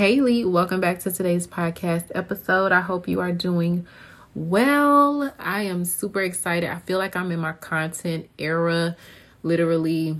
Haley. 0.00 0.46
Welcome 0.46 0.80
back 0.80 1.00
to 1.00 1.10
today's 1.10 1.46
podcast 1.46 2.10
episode. 2.14 2.72
I 2.72 2.80
hope 2.80 3.06
you 3.06 3.20
are 3.20 3.32
doing 3.32 3.86
well. 4.34 5.30
I 5.38 5.64
am 5.64 5.84
super 5.84 6.22
excited. 6.22 6.70
I 6.70 6.78
feel 6.78 6.96
like 6.96 7.16
I'm 7.16 7.30
in 7.30 7.38
my 7.38 7.52
content 7.52 8.30
era. 8.38 8.96
Literally, 9.42 10.18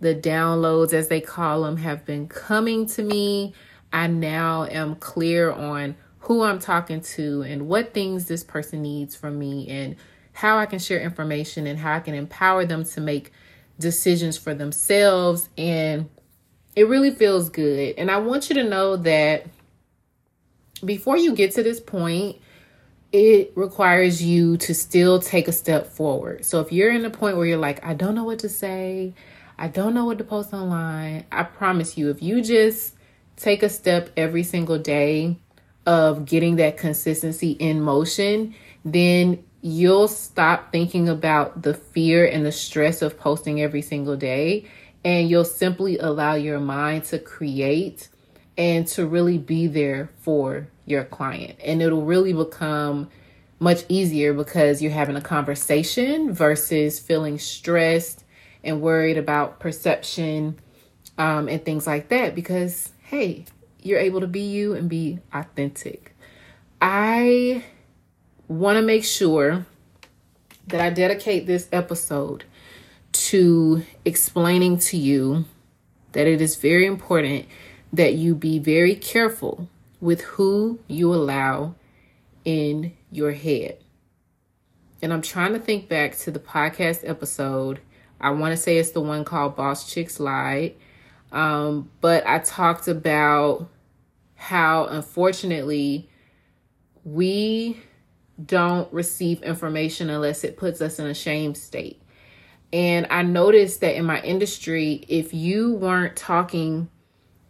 the 0.00 0.14
downloads, 0.14 0.92
as 0.92 1.08
they 1.08 1.22
call 1.22 1.62
them, 1.62 1.78
have 1.78 2.04
been 2.04 2.28
coming 2.28 2.84
to 2.88 3.02
me. 3.02 3.54
I 3.90 4.06
now 4.06 4.64
am 4.64 4.96
clear 4.96 5.50
on 5.50 5.96
who 6.18 6.42
I'm 6.42 6.58
talking 6.58 7.00
to 7.00 7.40
and 7.40 7.68
what 7.68 7.94
things 7.94 8.26
this 8.26 8.44
person 8.44 8.82
needs 8.82 9.16
from 9.16 9.38
me 9.38 9.66
and 9.68 9.96
how 10.34 10.58
I 10.58 10.66
can 10.66 10.78
share 10.78 11.00
information 11.00 11.66
and 11.66 11.78
how 11.78 11.94
I 11.94 12.00
can 12.00 12.14
empower 12.14 12.66
them 12.66 12.84
to 12.84 13.00
make 13.00 13.32
decisions 13.78 14.36
for 14.36 14.52
themselves. 14.52 15.48
And 15.56 16.10
it 16.76 16.88
really 16.88 17.10
feels 17.10 17.48
good. 17.48 17.94
And 17.98 18.10
I 18.10 18.18
want 18.18 18.48
you 18.48 18.54
to 18.56 18.64
know 18.64 18.96
that 18.96 19.46
before 20.84 21.16
you 21.16 21.34
get 21.34 21.52
to 21.52 21.62
this 21.62 21.80
point, 21.80 22.36
it 23.12 23.52
requires 23.56 24.22
you 24.22 24.56
to 24.58 24.74
still 24.74 25.18
take 25.18 25.48
a 25.48 25.52
step 25.52 25.88
forward. 25.88 26.44
So 26.44 26.60
if 26.60 26.72
you're 26.72 26.92
in 26.92 27.04
a 27.04 27.10
point 27.10 27.36
where 27.36 27.46
you're 27.46 27.58
like, 27.58 27.84
I 27.84 27.94
don't 27.94 28.14
know 28.14 28.24
what 28.24 28.38
to 28.40 28.48
say, 28.48 29.14
I 29.58 29.68
don't 29.68 29.94
know 29.94 30.04
what 30.04 30.18
to 30.18 30.24
post 30.24 30.52
online, 30.52 31.24
I 31.32 31.42
promise 31.42 31.98
you, 31.98 32.10
if 32.10 32.22
you 32.22 32.40
just 32.40 32.94
take 33.36 33.62
a 33.62 33.68
step 33.68 34.10
every 34.16 34.42
single 34.42 34.78
day 34.78 35.36
of 35.86 36.24
getting 36.24 36.56
that 36.56 36.76
consistency 36.76 37.52
in 37.52 37.80
motion, 37.80 38.54
then 38.84 39.42
you'll 39.60 40.08
stop 40.08 40.72
thinking 40.72 41.08
about 41.08 41.62
the 41.62 41.74
fear 41.74 42.24
and 42.24 42.46
the 42.46 42.52
stress 42.52 43.02
of 43.02 43.18
posting 43.18 43.60
every 43.60 43.82
single 43.82 44.16
day 44.16 44.66
and 45.04 45.28
you'll 45.28 45.44
simply 45.44 45.98
allow 45.98 46.34
your 46.34 46.60
mind 46.60 47.04
to 47.04 47.18
create 47.18 48.08
and 48.58 48.86
to 48.86 49.06
really 49.06 49.38
be 49.38 49.66
there 49.66 50.10
for 50.20 50.68
your 50.84 51.04
client. 51.04 51.56
And 51.64 51.80
it'll 51.80 52.04
really 52.04 52.32
become 52.32 53.08
much 53.58 53.84
easier 53.88 54.34
because 54.34 54.82
you're 54.82 54.92
having 54.92 55.16
a 55.16 55.20
conversation 55.20 56.32
versus 56.32 56.98
feeling 56.98 57.38
stressed 57.38 58.24
and 58.62 58.82
worried 58.82 59.16
about 59.16 59.60
perception 59.60 60.58
um, 61.16 61.48
and 61.48 61.64
things 61.64 61.86
like 61.86 62.08
that. 62.08 62.34
Because, 62.34 62.92
hey, 63.02 63.46
you're 63.82 63.98
able 63.98 64.20
to 64.20 64.26
be 64.26 64.40
you 64.40 64.74
and 64.74 64.88
be 64.88 65.20
authentic. 65.32 66.14
I 66.82 67.64
want 68.48 68.76
to 68.76 68.82
make 68.82 69.04
sure 69.04 69.64
that 70.66 70.80
I 70.80 70.90
dedicate 70.90 71.46
this 71.46 71.68
episode 71.72 72.44
to 73.30 73.84
explaining 74.04 74.76
to 74.76 74.96
you 74.96 75.44
that 76.12 76.26
it 76.26 76.40
is 76.40 76.56
very 76.56 76.84
important 76.84 77.46
that 77.92 78.14
you 78.14 78.34
be 78.34 78.58
very 78.58 78.96
careful 78.96 79.68
with 80.00 80.20
who 80.22 80.80
you 80.88 81.14
allow 81.14 81.76
in 82.44 82.92
your 83.12 83.30
head. 83.30 83.78
And 85.00 85.12
I'm 85.12 85.22
trying 85.22 85.52
to 85.52 85.60
think 85.60 85.88
back 85.88 86.16
to 86.18 86.32
the 86.32 86.40
podcast 86.40 87.08
episode. 87.08 87.78
I 88.20 88.30
want 88.30 88.50
to 88.50 88.56
say 88.56 88.78
it's 88.78 88.90
the 88.90 89.00
one 89.00 89.24
called 89.24 89.54
Boss 89.54 89.88
Chicks 89.88 90.18
Lie. 90.18 90.74
Um, 91.30 91.88
but 92.00 92.26
I 92.26 92.40
talked 92.40 92.88
about 92.88 93.68
how 94.34 94.86
unfortunately 94.86 96.10
we 97.04 97.80
don't 98.44 98.92
receive 98.92 99.40
information 99.44 100.10
unless 100.10 100.42
it 100.42 100.56
puts 100.56 100.80
us 100.80 100.98
in 100.98 101.06
a 101.06 101.14
shame 101.14 101.54
state. 101.54 102.02
And 102.72 103.06
I 103.10 103.22
noticed 103.22 103.80
that 103.80 103.96
in 103.96 104.04
my 104.04 104.20
industry, 104.22 105.04
if 105.08 105.34
you 105.34 105.74
weren't 105.74 106.16
talking 106.16 106.88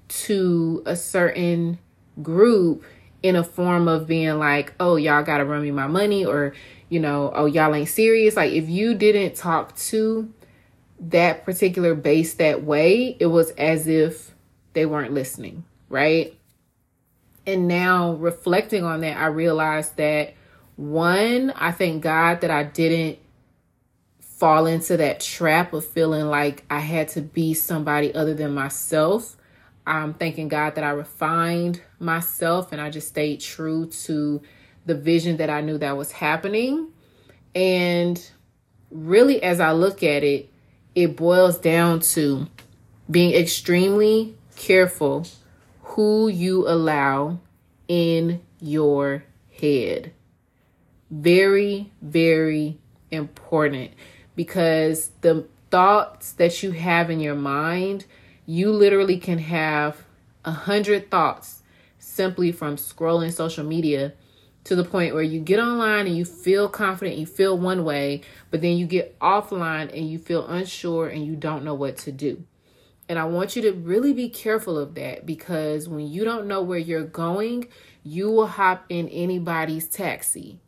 to 0.08 0.82
a 0.86 0.96
certain 0.96 1.78
group 2.22 2.84
in 3.22 3.36
a 3.36 3.44
form 3.44 3.86
of 3.86 4.06
being 4.06 4.38
like, 4.38 4.72
oh, 4.80 4.96
y'all 4.96 5.22
got 5.22 5.38
to 5.38 5.44
run 5.44 5.62
me 5.62 5.70
my 5.70 5.86
money, 5.86 6.24
or, 6.24 6.54
you 6.88 7.00
know, 7.00 7.30
oh, 7.34 7.44
y'all 7.44 7.74
ain't 7.74 7.88
serious. 7.88 8.34
Like, 8.34 8.52
if 8.52 8.68
you 8.68 8.94
didn't 8.94 9.36
talk 9.36 9.76
to 9.76 10.32
that 11.00 11.44
particular 11.44 11.94
base 11.94 12.34
that 12.34 12.64
way, 12.64 13.16
it 13.20 13.26
was 13.26 13.50
as 13.52 13.86
if 13.86 14.34
they 14.72 14.86
weren't 14.86 15.12
listening, 15.12 15.64
right? 15.88 16.36
And 17.46 17.68
now 17.68 18.12
reflecting 18.12 18.84
on 18.84 19.00
that, 19.00 19.16
I 19.16 19.26
realized 19.26 19.96
that 19.96 20.34
one, 20.76 21.50
I 21.50 21.72
thank 21.72 22.02
God 22.02 22.40
that 22.40 22.50
I 22.50 22.62
didn't 22.62 23.18
fall 24.40 24.64
into 24.64 24.96
that 24.96 25.20
trap 25.20 25.74
of 25.74 25.84
feeling 25.84 26.26
like 26.26 26.64
I 26.70 26.78
had 26.78 27.08
to 27.08 27.20
be 27.20 27.52
somebody 27.52 28.14
other 28.14 28.32
than 28.32 28.54
myself. 28.54 29.36
I'm 29.86 30.14
thanking 30.14 30.48
God 30.48 30.76
that 30.76 30.84
I 30.84 30.90
refined 30.90 31.82
myself 31.98 32.72
and 32.72 32.80
I 32.80 32.88
just 32.88 33.08
stayed 33.08 33.40
true 33.42 33.86
to 34.04 34.40
the 34.86 34.94
vision 34.94 35.36
that 35.36 35.50
I 35.50 35.60
knew 35.60 35.76
that 35.76 35.94
was 35.94 36.12
happening. 36.12 36.88
And 37.54 38.30
really, 38.90 39.42
as 39.42 39.60
I 39.60 39.72
look 39.72 40.02
at 40.02 40.24
it, 40.24 40.50
it 40.94 41.18
boils 41.18 41.58
down 41.58 42.00
to 42.00 42.48
being 43.10 43.34
extremely 43.34 44.34
careful 44.56 45.26
who 45.82 46.28
you 46.28 46.66
allow 46.66 47.40
in 47.88 48.40
your 48.58 49.22
head. 49.60 50.14
Very, 51.10 51.92
very 52.00 52.78
important 53.10 53.90
because 54.40 55.10
the 55.20 55.46
thoughts 55.70 56.32
that 56.32 56.62
you 56.62 56.70
have 56.70 57.10
in 57.10 57.20
your 57.20 57.34
mind, 57.34 58.06
you 58.46 58.72
literally 58.72 59.18
can 59.18 59.36
have 59.36 60.02
a 60.46 60.50
hundred 60.50 61.10
thoughts 61.10 61.62
simply 61.98 62.50
from 62.50 62.76
scrolling 62.76 63.30
social 63.30 63.66
media 63.66 64.14
to 64.64 64.74
the 64.74 64.82
point 64.82 65.12
where 65.12 65.22
you 65.22 65.40
get 65.40 65.60
online 65.60 66.06
and 66.06 66.16
you 66.16 66.24
feel 66.24 66.70
confident, 66.70 67.18
you 67.18 67.26
feel 67.26 67.58
one 67.58 67.84
way, 67.84 68.22
but 68.50 68.62
then 68.62 68.78
you 68.78 68.86
get 68.86 69.18
offline 69.18 69.94
and 69.94 70.08
you 70.08 70.18
feel 70.18 70.46
unsure 70.46 71.08
and 71.08 71.26
you 71.26 71.36
don't 71.36 71.62
know 71.62 71.74
what 71.74 71.98
to 71.98 72.10
do. 72.10 72.42
And 73.10 73.18
I 73.18 73.26
want 73.26 73.56
you 73.56 73.60
to 73.60 73.72
really 73.72 74.14
be 74.14 74.30
careful 74.30 74.78
of 74.78 74.94
that 74.94 75.26
because 75.26 75.86
when 75.86 76.08
you 76.08 76.24
don't 76.24 76.46
know 76.46 76.62
where 76.62 76.78
you're 76.78 77.04
going, 77.04 77.68
you 78.02 78.30
will 78.30 78.46
hop 78.46 78.86
in 78.88 79.06
anybody's 79.10 79.86
taxi 79.86 80.60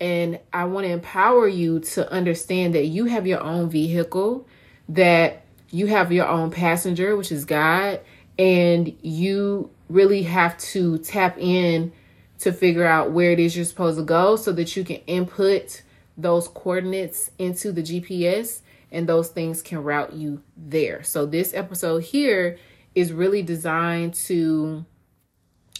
and 0.00 0.38
I 0.52 0.64
want 0.64 0.86
to 0.86 0.92
empower 0.92 1.48
you 1.48 1.80
to 1.80 2.10
understand 2.10 2.74
that 2.74 2.86
you 2.86 3.06
have 3.06 3.26
your 3.26 3.40
own 3.40 3.68
vehicle, 3.68 4.46
that 4.88 5.44
you 5.70 5.86
have 5.86 6.12
your 6.12 6.26
own 6.26 6.50
passenger, 6.50 7.16
which 7.16 7.32
is 7.32 7.44
God, 7.44 8.00
and 8.38 8.96
you 9.02 9.70
really 9.88 10.22
have 10.22 10.56
to 10.58 10.98
tap 10.98 11.36
in 11.38 11.92
to 12.38 12.52
figure 12.52 12.86
out 12.86 13.10
where 13.10 13.32
it 13.32 13.40
is 13.40 13.56
you're 13.56 13.64
supposed 13.64 13.98
to 13.98 14.04
go 14.04 14.36
so 14.36 14.52
that 14.52 14.76
you 14.76 14.84
can 14.84 14.96
input 15.06 15.82
those 16.16 16.48
coordinates 16.48 17.30
into 17.38 17.72
the 17.72 17.82
GPS 17.82 18.60
and 18.90 19.08
those 19.08 19.28
things 19.28 19.62
can 19.62 19.82
route 19.82 20.12
you 20.12 20.42
there. 20.56 21.02
So, 21.02 21.26
this 21.26 21.52
episode 21.52 22.04
here 22.04 22.58
is 22.94 23.12
really 23.12 23.42
designed 23.42 24.14
to 24.14 24.84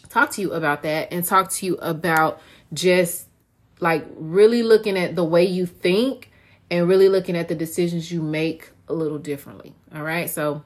talk 0.08 0.30
to 0.32 0.40
you 0.40 0.52
about 0.52 0.82
that 0.82 1.12
and 1.12 1.24
talk 1.24 1.50
to 1.50 1.66
you 1.66 1.76
about 1.76 2.40
just 2.72 3.27
like 3.80 4.06
really 4.16 4.62
looking 4.62 4.96
at 4.96 5.16
the 5.16 5.24
way 5.24 5.44
you 5.44 5.66
think 5.66 6.30
and 6.70 6.88
really 6.88 7.08
looking 7.08 7.36
at 7.36 7.48
the 7.48 7.54
decisions 7.54 8.10
you 8.10 8.20
make 8.22 8.70
a 8.88 8.92
little 8.92 9.18
differently. 9.18 9.74
All 9.94 10.02
right. 10.02 10.28
So 10.28 10.64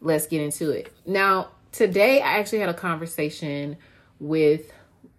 let's 0.00 0.26
get 0.26 0.40
into 0.40 0.70
it. 0.70 0.92
Now, 1.04 1.48
today 1.72 2.20
I 2.20 2.38
actually 2.38 2.60
had 2.60 2.68
a 2.68 2.74
conversation 2.74 3.76
with 4.20 4.72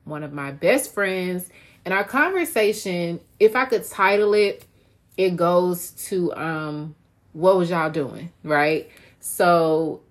one 0.05 0.23
of 0.23 0.33
my 0.33 0.51
best 0.51 0.93
friends. 0.93 1.49
And 1.85 1.93
our 1.93 2.03
conversation, 2.03 3.19
if 3.39 3.55
I 3.55 3.65
could 3.65 3.85
title 3.85 4.33
it, 4.33 4.65
it 5.15 5.35
goes 5.35 5.91
to 6.07 6.33
um 6.35 6.95
what 7.33 7.57
was 7.57 7.69
y'all 7.69 7.89
doing, 7.89 8.31
right? 8.43 8.89
So 9.19 10.01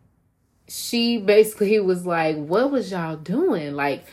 she 0.69 1.19
basically 1.19 1.79
was 1.81 2.07
like, 2.07 2.37
What 2.37 2.71
was 2.71 2.91
y'all 2.91 3.17
doing? 3.17 3.75
Like 3.75 4.05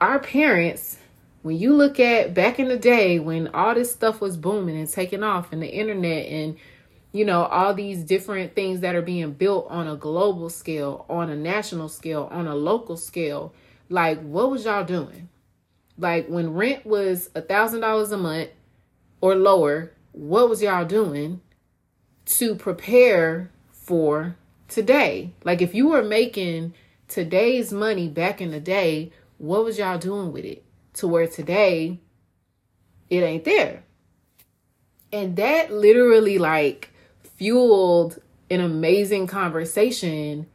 our 0.00 0.18
parents 0.18 0.98
when 1.42 1.56
you 1.56 1.72
look 1.72 2.00
at 2.00 2.34
back 2.34 2.58
in 2.58 2.68
the 2.68 2.78
day 2.78 3.18
when 3.18 3.48
all 3.48 3.74
this 3.74 3.92
stuff 3.92 4.20
was 4.20 4.36
booming 4.36 4.76
and 4.76 4.88
taking 4.88 5.22
off 5.22 5.52
and 5.52 5.62
the 5.62 5.68
internet 5.68 6.26
and 6.26 6.56
you 7.12 7.24
know 7.24 7.44
all 7.44 7.72
these 7.72 8.02
different 8.04 8.54
things 8.54 8.80
that 8.80 8.94
are 8.94 9.02
being 9.02 9.32
built 9.32 9.66
on 9.70 9.86
a 9.86 9.96
global 9.96 10.50
scale 10.50 11.06
on 11.08 11.30
a 11.30 11.36
national 11.36 11.88
scale 11.88 12.28
on 12.30 12.46
a 12.46 12.54
local 12.54 12.96
scale 12.96 13.54
like 13.88 14.20
what 14.20 14.50
was 14.50 14.64
y'all 14.64 14.84
doing? 14.84 15.28
Like 15.96 16.28
when 16.28 16.54
rent 16.54 16.84
was 16.84 17.30
a 17.34 17.40
thousand 17.40 17.80
dollars 17.80 18.12
a 18.12 18.18
month 18.18 18.50
or 19.20 19.34
lower 19.34 19.92
what 20.12 20.48
was 20.48 20.62
y'all 20.62 20.84
doing 20.84 21.40
to 22.26 22.54
prepare 22.54 23.50
for 23.72 24.36
today? 24.68 25.32
Like 25.44 25.62
if 25.62 25.74
you 25.74 25.88
were 25.88 26.02
making 26.02 26.74
today's 27.08 27.72
money 27.72 28.08
back 28.08 28.40
in 28.40 28.50
the 28.50 28.60
day 28.60 29.12
what 29.38 29.64
was 29.64 29.78
y'all 29.78 29.98
doing 29.98 30.32
with 30.32 30.44
it 30.44 30.64
to 30.98 31.08
where 31.08 31.26
today 31.26 31.98
it 33.10 33.22
ain't 33.22 33.44
there. 33.44 33.82
And 35.12 35.36
that 35.36 35.72
literally 35.72 36.38
like 36.38 36.90
fueled 37.36 38.18
an 38.50 38.60
amazing 38.60 39.26
conversation. 39.26 40.46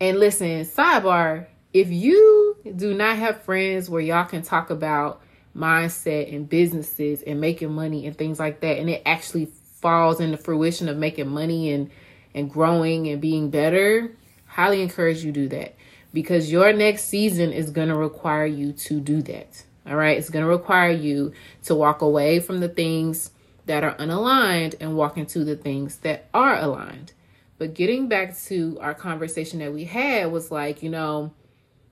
And 0.00 0.18
listen, 0.18 0.62
sidebar, 0.62 1.46
if 1.72 1.90
you 1.90 2.56
do 2.76 2.94
not 2.94 3.16
have 3.16 3.42
friends 3.42 3.88
where 3.88 4.02
y'all 4.02 4.24
can 4.24 4.42
talk 4.42 4.70
about 4.70 5.22
mindset 5.56 6.34
and 6.34 6.48
businesses 6.48 7.22
and 7.22 7.40
making 7.40 7.72
money 7.72 8.06
and 8.06 8.16
things 8.16 8.38
like 8.38 8.60
that, 8.60 8.78
and 8.78 8.90
it 8.90 9.02
actually 9.06 9.46
falls 9.80 10.20
into 10.20 10.36
fruition 10.36 10.88
of 10.88 10.96
making 10.96 11.28
money 11.28 11.72
and 11.72 11.90
and 12.34 12.50
growing 12.50 13.06
and 13.08 13.20
being 13.20 13.48
better, 13.48 14.10
highly 14.46 14.82
encourage 14.82 15.24
you 15.24 15.30
do 15.30 15.48
that 15.48 15.76
because 16.12 16.50
your 16.50 16.72
next 16.72 17.04
season 17.04 17.52
is 17.52 17.70
going 17.70 17.88
to 17.88 17.96
require 17.96 18.46
you 18.46 18.72
to 18.72 19.00
do 19.00 19.22
that. 19.22 19.64
All 19.86 19.96
right, 19.96 20.16
it's 20.16 20.30
going 20.30 20.44
to 20.44 20.50
require 20.50 20.90
you 20.90 21.32
to 21.64 21.74
walk 21.74 22.00
away 22.00 22.40
from 22.40 22.60
the 22.60 22.68
things 22.68 23.30
that 23.66 23.84
are 23.84 23.94
unaligned 23.96 24.74
and 24.80 24.96
walk 24.96 25.18
into 25.18 25.44
the 25.44 25.56
things 25.56 25.98
that 25.98 26.28
are 26.32 26.58
aligned. 26.58 27.12
But 27.58 27.74
getting 27.74 28.08
back 28.08 28.36
to 28.44 28.78
our 28.80 28.94
conversation 28.94 29.58
that 29.60 29.72
we 29.72 29.84
had 29.84 30.32
was 30.32 30.50
like, 30.50 30.82
you 30.82 30.90
know, 30.90 31.32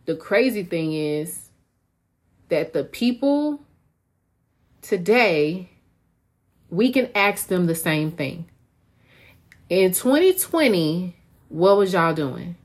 the 0.07 0.17
crazy 0.17 0.65
thing 0.65 0.93
is 0.93 1.51
that 2.49 2.73
the 2.73 2.85
people 2.85 3.65
today, 4.81 5.71
we 6.69 6.93
can 6.93 7.11
ask 7.15 7.47
them 7.47 7.67
the 7.67 7.75
same 7.75 8.11
thing. 8.11 8.47
In 9.69 9.93
2020, 9.93 11.17
what 11.49 11.77
was 11.77 11.93
y'all 11.93 12.15
doing? 12.15 12.57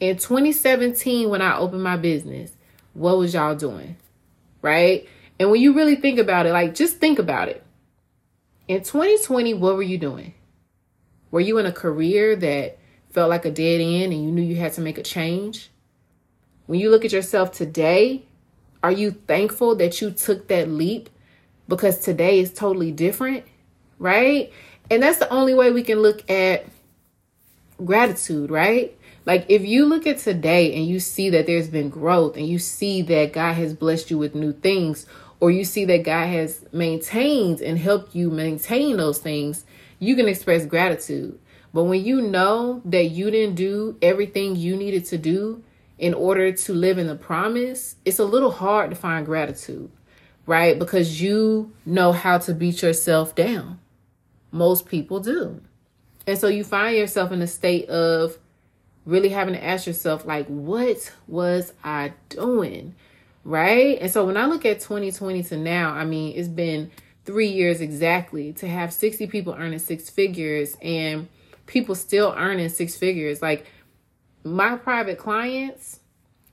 In 0.00 0.16
2017, 0.16 1.28
when 1.28 1.40
I 1.40 1.56
opened 1.56 1.82
my 1.82 1.96
business, 1.96 2.52
what 2.94 3.16
was 3.16 3.34
y'all 3.34 3.54
doing? 3.54 3.96
Right? 4.62 5.08
And 5.38 5.50
when 5.50 5.60
you 5.60 5.72
really 5.72 5.96
think 5.96 6.18
about 6.18 6.46
it, 6.46 6.52
like 6.52 6.74
just 6.74 6.98
think 6.98 7.18
about 7.18 7.48
it. 7.48 7.64
In 8.68 8.82
2020, 8.82 9.54
what 9.54 9.74
were 9.74 9.82
you 9.82 9.98
doing? 9.98 10.34
Were 11.30 11.40
you 11.40 11.58
in 11.58 11.66
a 11.66 11.72
career 11.72 12.36
that 12.36 12.78
felt 13.10 13.30
like 13.30 13.44
a 13.44 13.50
dead 13.50 13.80
end 13.80 14.12
and 14.12 14.24
you 14.24 14.30
knew 14.30 14.42
you 14.42 14.56
had 14.56 14.72
to 14.74 14.80
make 14.80 14.98
a 14.98 15.02
change? 15.02 15.70
When 16.66 16.78
you 16.78 16.90
look 16.90 17.04
at 17.04 17.12
yourself 17.12 17.52
today, 17.52 18.24
are 18.82 18.92
you 18.92 19.10
thankful 19.10 19.74
that 19.76 20.00
you 20.00 20.10
took 20.10 20.48
that 20.48 20.68
leap 20.68 21.10
because 21.68 21.98
today 21.98 22.38
is 22.38 22.52
totally 22.52 22.92
different? 22.92 23.44
Right? 23.98 24.52
And 24.90 25.02
that's 25.02 25.18
the 25.18 25.28
only 25.30 25.54
way 25.54 25.72
we 25.72 25.82
can 25.82 26.00
look 26.00 26.28
at 26.30 26.66
gratitude, 27.84 28.50
right? 28.50 28.96
Like 29.30 29.46
if 29.48 29.64
you 29.64 29.86
look 29.86 30.08
at 30.08 30.18
today 30.18 30.74
and 30.74 30.84
you 30.84 30.98
see 30.98 31.30
that 31.30 31.46
there's 31.46 31.68
been 31.68 31.88
growth 31.88 32.36
and 32.36 32.48
you 32.48 32.58
see 32.58 33.00
that 33.02 33.32
God 33.32 33.52
has 33.52 33.74
blessed 33.74 34.10
you 34.10 34.18
with 34.18 34.34
new 34.34 34.52
things 34.52 35.06
or 35.38 35.52
you 35.52 35.64
see 35.64 35.84
that 35.84 36.02
God 36.02 36.26
has 36.26 36.64
maintained 36.72 37.60
and 37.60 37.78
helped 37.78 38.12
you 38.12 38.28
maintain 38.28 38.96
those 38.96 39.20
things, 39.20 39.64
you 40.00 40.16
can 40.16 40.26
express 40.26 40.66
gratitude. 40.66 41.38
But 41.72 41.84
when 41.84 42.04
you 42.04 42.20
know 42.20 42.82
that 42.84 43.10
you 43.10 43.30
didn't 43.30 43.54
do 43.54 43.96
everything 44.02 44.56
you 44.56 44.76
needed 44.76 45.04
to 45.04 45.16
do 45.16 45.62
in 45.96 46.12
order 46.12 46.50
to 46.50 46.74
live 46.74 46.98
in 46.98 47.06
the 47.06 47.14
promise, 47.14 47.94
it's 48.04 48.18
a 48.18 48.24
little 48.24 48.50
hard 48.50 48.90
to 48.90 48.96
find 48.96 49.24
gratitude, 49.24 49.92
right? 50.44 50.76
Because 50.76 51.22
you 51.22 51.70
know 51.86 52.10
how 52.10 52.38
to 52.38 52.52
beat 52.52 52.82
yourself 52.82 53.36
down. 53.36 53.78
Most 54.50 54.86
people 54.86 55.20
do. 55.20 55.60
And 56.26 56.36
so 56.36 56.48
you 56.48 56.64
find 56.64 56.96
yourself 56.96 57.30
in 57.30 57.40
a 57.40 57.46
state 57.46 57.88
of 57.88 58.36
really 59.06 59.30
having 59.30 59.54
to 59.54 59.64
ask 59.64 59.86
yourself, 59.86 60.26
like, 60.26 60.46
what 60.46 61.12
was 61.26 61.72
I 61.82 62.12
doing? 62.28 62.94
Right. 63.42 63.98
And 64.00 64.10
so 64.10 64.26
when 64.26 64.36
I 64.36 64.46
look 64.46 64.66
at 64.66 64.80
2020 64.80 65.42
to 65.44 65.56
now, 65.56 65.92
I 65.92 66.04
mean, 66.04 66.36
it's 66.36 66.48
been 66.48 66.90
three 67.24 67.48
years 67.48 67.80
exactly 67.80 68.52
to 68.54 68.68
have 68.68 68.92
60 68.92 69.26
people 69.28 69.54
earning 69.58 69.78
six 69.78 70.10
figures 70.10 70.76
and 70.82 71.28
people 71.66 71.94
still 71.94 72.34
earning 72.36 72.68
six 72.68 72.96
figures. 72.96 73.40
Like, 73.40 73.66
my 74.44 74.76
private 74.76 75.18
clients 75.18 76.00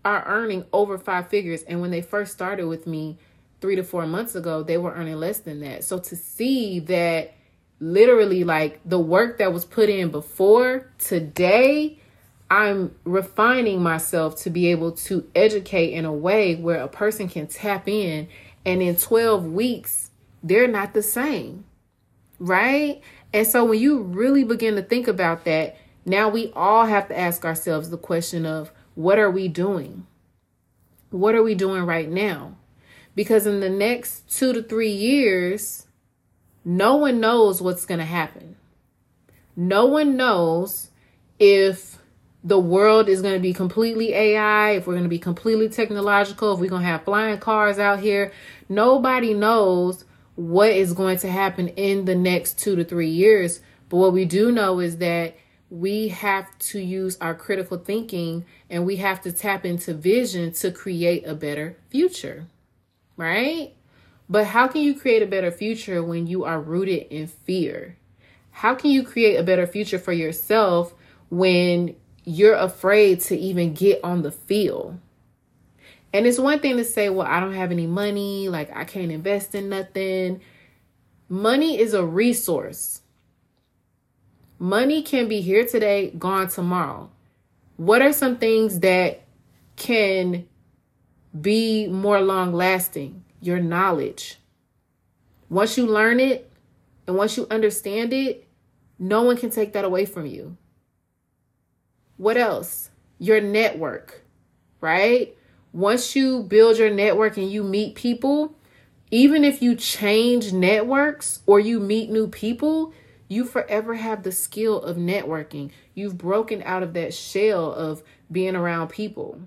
are 0.06 0.24
earning 0.26 0.66
over 0.72 0.98
five 0.98 1.28
figures. 1.28 1.64
And 1.64 1.82
when 1.82 1.92
they 1.92 2.02
first 2.02 2.32
started 2.32 2.68
with 2.68 2.88
me 2.88 3.18
three 3.60 3.76
to 3.76 3.84
four 3.84 4.06
months 4.06 4.36
ago, 4.36 4.64
they 4.64 4.78
were 4.78 4.94
earning 4.94 5.18
less 5.18 5.40
than 5.40 5.60
that. 5.62 5.84
So 5.84 6.00
to 6.00 6.16
see 6.16 6.80
that 6.82 7.34
literally 7.80 8.44
like 8.44 8.80
the 8.86 9.00
work 9.00 9.38
that 9.40 9.54
was 9.54 9.66
put 9.66 9.90
in 9.90 10.10
before 10.10 10.92
today 10.98 12.00
I'm 12.50 12.96
refining 13.04 13.84
myself 13.84 14.38
to 14.44 14.50
be 14.50 14.72
able 14.72 14.94
to 14.94 15.30
educate 15.36 15.94
in 15.94 16.06
a 16.06 16.14
way 16.14 16.56
where 16.56 16.80
a 16.80 16.88
person 16.88 17.28
can 17.28 17.48
tap 17.48 17.88
in 17.88 18.28
and 18.66 18.82
in 18.82 18.96
12 18.96 19.46
weeks 19.46 20.12
they're 20.42 20.68
not 20.68 20.94
the 20.94 21.04
same. 21.04 21.66
Right? 22.40 23.02
And 23.34 23.46
so 23.46 23.66
when 23.66 23.80
you 23.80 24.02
really 24.02 24.44
begin 24.44 24.76
to 24.76 24.82
think 24.82 25.08
about 25.08 25.44
that, 25.46 25.78
now 26.06 26.30
we 26.30 26.52
all 26.56 26.86
have 26.86 27.10
to 27.10 27.18
ask 27.18 27.44
ourselves 27.44 27.90
the 27.90 27.98
question 27.98 28.46
of 28.46 28.72
what 28.96 29.20
are 29.20 29.32
we 29.32 29.48
doing? 29.48 30.06
What 31.10 31.36
are 31.36 31.44
we 31.44 31.56
doing 31.56 31.84
right 31.84 32.10
now? 32.10 32.56
Because 33.16 33.46
in 33.46 33.60
the 33.60 33.70
next 33.70 34.30
2 34.38 34.54
to 34.54 34.64
3 34.64 34.90
years, 34.90 35.88
no 36.64 36.96
one 36.96 37.20
knows 37.20 37.62
what's 37.62 37.86
going 37.86 38.00
to 38.00 38.06
happen. 38.06 38.56
No 39.56 39.86
one 39.86 40.16
knows 40.16 40.92
if 41.40 41.98
the 42.44 42.60
world 42.60 43.10
is 43.10 43.22
going 43.22 43.34
to 43.34 43.39
be 43.39 43.54
completely 43.54 44.13
AI, 44.13 44.72
if 44.72 44.88
we're 44.88 44.94
going 44.94 45.04
to 45.04 45.10
be 45.10 45.19
completely 45.19 45.69
technological, 45.69 46.54
if 46.54 46.60
we're 46.60 46.69
going 46.69 46.84
to 46.84 46.88
have 46.88 47.04
flying 47.04 47.39
cars 47.39 47.80
out 47.80 48.00
here. 48.00 48.31
Nobody 48.69 49.34
knows 49.34 50.06
what 50.36 50.69
is 50.69 50.94
going 50.94 51.18
to 51.19 51.31
happen 51.31 51.69
in 51.69 52.06
the 52.06 52.16
next 52.16 52.60
two 52.60 52.75
to 52.75 52.84
three 52.84 53.10
years. 53.10 53.60
But 53.89 53.98
what 53.98 54.13
we 54.13 54.25
do 54.25 54.51
know 54.51 54.80
is 54.80 54.98
that 54.98 55.36
we 55.69 56.10
have 56.10 56.57
to 56.60 56.80
use 56.80 57.18
our 57.19 57.36
critical 57.36 57.78
thinking 57.78 58.45
and 58.69 58.86
we 58.86 58.98
have 58.98 59.22
to 59.22 59.31
tap 59.31 59.66
into 59.66 59.94
vision 59.94 60.54
to 60.54 60.72
create 60.72 61.28
a 61.28 61.33
better 61.33 61.78
future, 61.90 62.48
right? 63.18 63.74
But 64.30 64.45
how 64.45 64.68
can 64.68 64.81
you 64.81 64.94
create 64.94 65.24
a 65.24 65.28
better 65.28 65.51
future 65.51 66.04
when 66.04 66.28
you 66.28 66.44
are 66.44 66.62
rooted 66.62 67.07
in 67.10 67.28
fear? 67.28 67.98
How 68.51 68.75
can 68.75 68.92
you 68.92 69.04
create 69.04 69.36
a 69.38 69.44
better 69.44 69.68
future 69.68 70.00
for 70.00 70.13
yourself 70.13 70.94
when 71.30 71.95
you're 72.28 72.56
afraid 72.56 73.22
to 73.22 73.38
even 73.38 73.74
get 73.74 74.04
on 74.04 74.22
the 74.22 74.32
field? 74.32 75.00
And 76.14 76.26
it's 76.26 76.40
one 76.40 76.60
thing 76.60 76.78
to 76.78 76.84
say, 76.84 77.10
well, 77.10 77.28
I 77.28 77.40
don't 77.40 77.54
have 77.54 77.72
any 77.72 77.88
money, 77.88 78.50
like 78.50 78.76
I 78.76 78.84
can't 78.84 79.12
invest 79.12 79.56
in 79.56 79.70
nothing. 79.70 80.42
Money 81.30 81.80
is 81.80 81.94
a 81.94 82.06
resource. 82.06 83.02
Money 84.60 85.02
can 85.02 85.28
be 85.28 85.42
here 85.42 85.66
today, 85.66 86.12
gone 86.12 86.48
tomorrow. 86.48 87.10
What 87.76 88.02
are 88.02 88.14
some 88.14 88.38
things 88.38 88.80
that 88.80 89.22
can 89.76 90.48
be 91.40 91.88
more 91.88 92.22
long 92.22 92.54
lasting? 92.54 93.24
your 93.42 93.60
knowledge. 93.60 94.40
Once 95.50 95.78
you 95.78 95.86
learn 95.86 96.19
it 96.19 96.52
and 97.06 97.16
once 97.16 97.38
you 97.38 97.48
understand 97.50 98.14
it, 98.14 98.48
no 99.00 99.24
one 99.24 99.38
can 99.38 99.50
take 99.50 99.74
that 99.74 99.86
away 99.86 100.06
from 100.06 100.26
you. 100.26 100.57
What 102.18 102.38
else? 102.38 102.90
Your 103.19 103.42
network, 103.42 104.24
right? 104.81 105.36
Once 105.74 106.16
you 106.16 106.44
build 106.44 106.78
your 106.78 106.92
network 106.92 107.38
and 107.38 107.52
you 107.52 107.64
meet 107.64 107.95
people, 107.95 108.56
even 109.12 109.44
if 109.44 109.62
you 109.62 109.76
change 109.76 110.52
networks 110.52 111.42
or 111.45 111.59
you 111.59 111.80
meet 111.80 112.09
new 112.09 112.28
people, 112.28 112.94
you 113.28 113.45
forever 113.45 113.95
have 113.95 114.24
the 114.24 114.31
skill 114.31 114.81
of 114.81 114.97
networking. 114.97 115.71
You've 115.94 116.18
broken 116.18 116.62
out 116.64 116.83
of 116.83 116.94
that 116.94 117.14
shell 117.14 117.71
of 117.71 118.04
being 118.31 118.56
around 118.56 118.90
people 118.90 119.42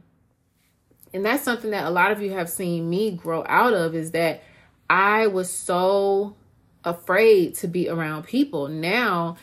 and 1.13 1.25
that's 1.25 1.43
something 1.43 1.71
that 1.71 1.87
a 1.87 1.91
lot 1.91 2.13
of 2.13 2.23
you 2.23 2.31
have 2.33 2.49
seen 2.49 2.89
me 2.89 3.11
grow 3.11 3.45
out 3.49 3.73
of 3.73 3.95
is 3.95 4.13
that 4.13 4.43
I 4.89 5.27
was 5.27 5.51
so 5.51 6.37
afraid 6.85 7.55
to 7.57 7.69
be 7.69 7.89
around 7.89 8.25
people. 8.25 8.69
Now, 8.69 9.37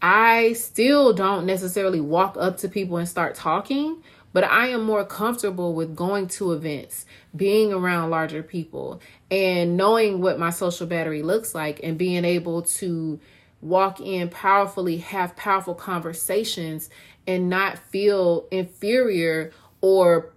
I 0.00 0.52
still 0.52 1.12
don't 1.12 1.46
necessarily 1.46 2.00
walk 2.00 2.36
up 2.38 2.58
to 2.58 2.68
people 2.68 2.98
and 2.98 3.08
start 3.08 3.34
talking, 3.34 4.02
but 4.32 4.44
I 4.44 4.68
am 4.68 4.84
more 4.84 5.04
comfortable 5.04 5.74
with 5.74 5.96
going 5.96 6.28
to 6.28 6.52
events, 6.52 7.06
being 7.34 7.72
around 7.72 8.10
larger 8.10 8.42
people, 8.42 9.00
and 9.30 9.76
knowing 9.76 10.20
what 10.20 10.38
my 10.38 10.50
social 10.50 10.86
battery 10.86 11.22
looks 11.22 11.54
like 11.54 11.80
and 11.82 11.98
being 11.98 12.24
able 12.24 12.62
to 12.62 13.18
walk 13.60 14.00
in 14.00 14.28
powerfully, 14.28 14.98
have 14.98 15.34
powerful 15.34 15.74
conversations, 15.74 16.90
and 17.26 17.50
not 17.50 17.78
feel 17.78 18.46
inferior 18.50 19.50
or 19.80 20.32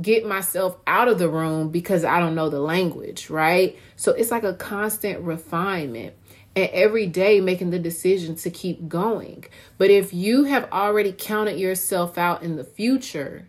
get 0.00 0.26
myself 0.26 0.76
out 0.86 1.08
of 1.08 1.18
the 1.18 1.28
room 1.28 1.70
because 1.70 2.04
I 2.04 2.20
don't 2.20 2.34
know 2.34 2.50
the 2.50 2.60
language, 2.60 3.30
right? 3.30 3.76
So 3.96 4.12
it's 4.12 4.30
like 4.30 4.44
a 4.44 4.54
constant 4.54 5.20
refinement 5.20 6.14
and 6.58 6.70
every 6.72 7.06
day 7.06 7.40
making 7.40 7.70
the 7.70 7.78
decision 7.78 8.34
to 8.34 8.50
keep 8.50 8.88
going. 8.88 9.44
But 9.76 9.90
if 9.90 10.12
you 10.12 10.44
have 10.44 10.68
already 10.72 11.14
counted 11.16 11.58
yourself 11.58 12.18
out 12.18 12.42
in 12.42 12.56
the 12.56 12.64
future, 12.64 13.48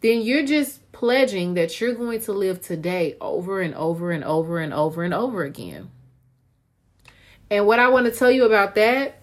then 0.00 0.20
you're 0.20 0.44
just 0.44 0.92
pledging 0.92 1.54
that 1.54 1.80
you're 1.80 1.94
going 1.94 2.20
to 2.20 2.32
live 2.32 2.60
today 2.60 3.16
over 3.20 3.60
and 3.60 3.74
over 3.74 4.10
and 4.10 4.22
over 4.22 4.58
and 4.58 4.74
over 4.74 5.02
and 5.02 5.14
over 5.14 5.42
again. 5.44 5.90
And 7.50 7.66
what 7.66 7.78
I 7.78 7.88
want 7.88 8.06
to 8.06 8.12
tell 8.12 8.30
you 8.30 8.44
about 8.44 8.74
that 8.74 9.20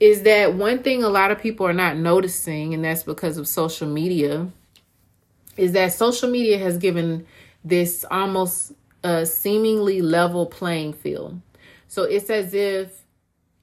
is 0.00 0.22
that 0.22 0.54
one 0.54 0.82
thing 0.82 1.02
a 1.02 1.08
lot 1.08 1.30
of 1.30 1.40
people 1.40 1.66
are 1.66 1.74
not 1.74 1.96
noticing, 1.96 2.72
and 2.72 2.84
that's 2.84 3.02
because 3.02 3.36
of 3.36 3.46
social 3.46 3.88
media 3.88 4.48
is 5.56 5.72
that 5.72 5.92
social 5.92 6.30
media 6.30 6.56
has 6.56 6.78
given 6.78 7.26
this 7.64 8.04
almost 8.10 8.72
a 9.02 9.26
seemingly 9.26 10.00
level 10.00 10.46
playing 10.46 10.92
field. 10.92 11.40
So 11.88 12.04
it's 12.04 12.30
as 12.30 12.54
if 12.54 13.02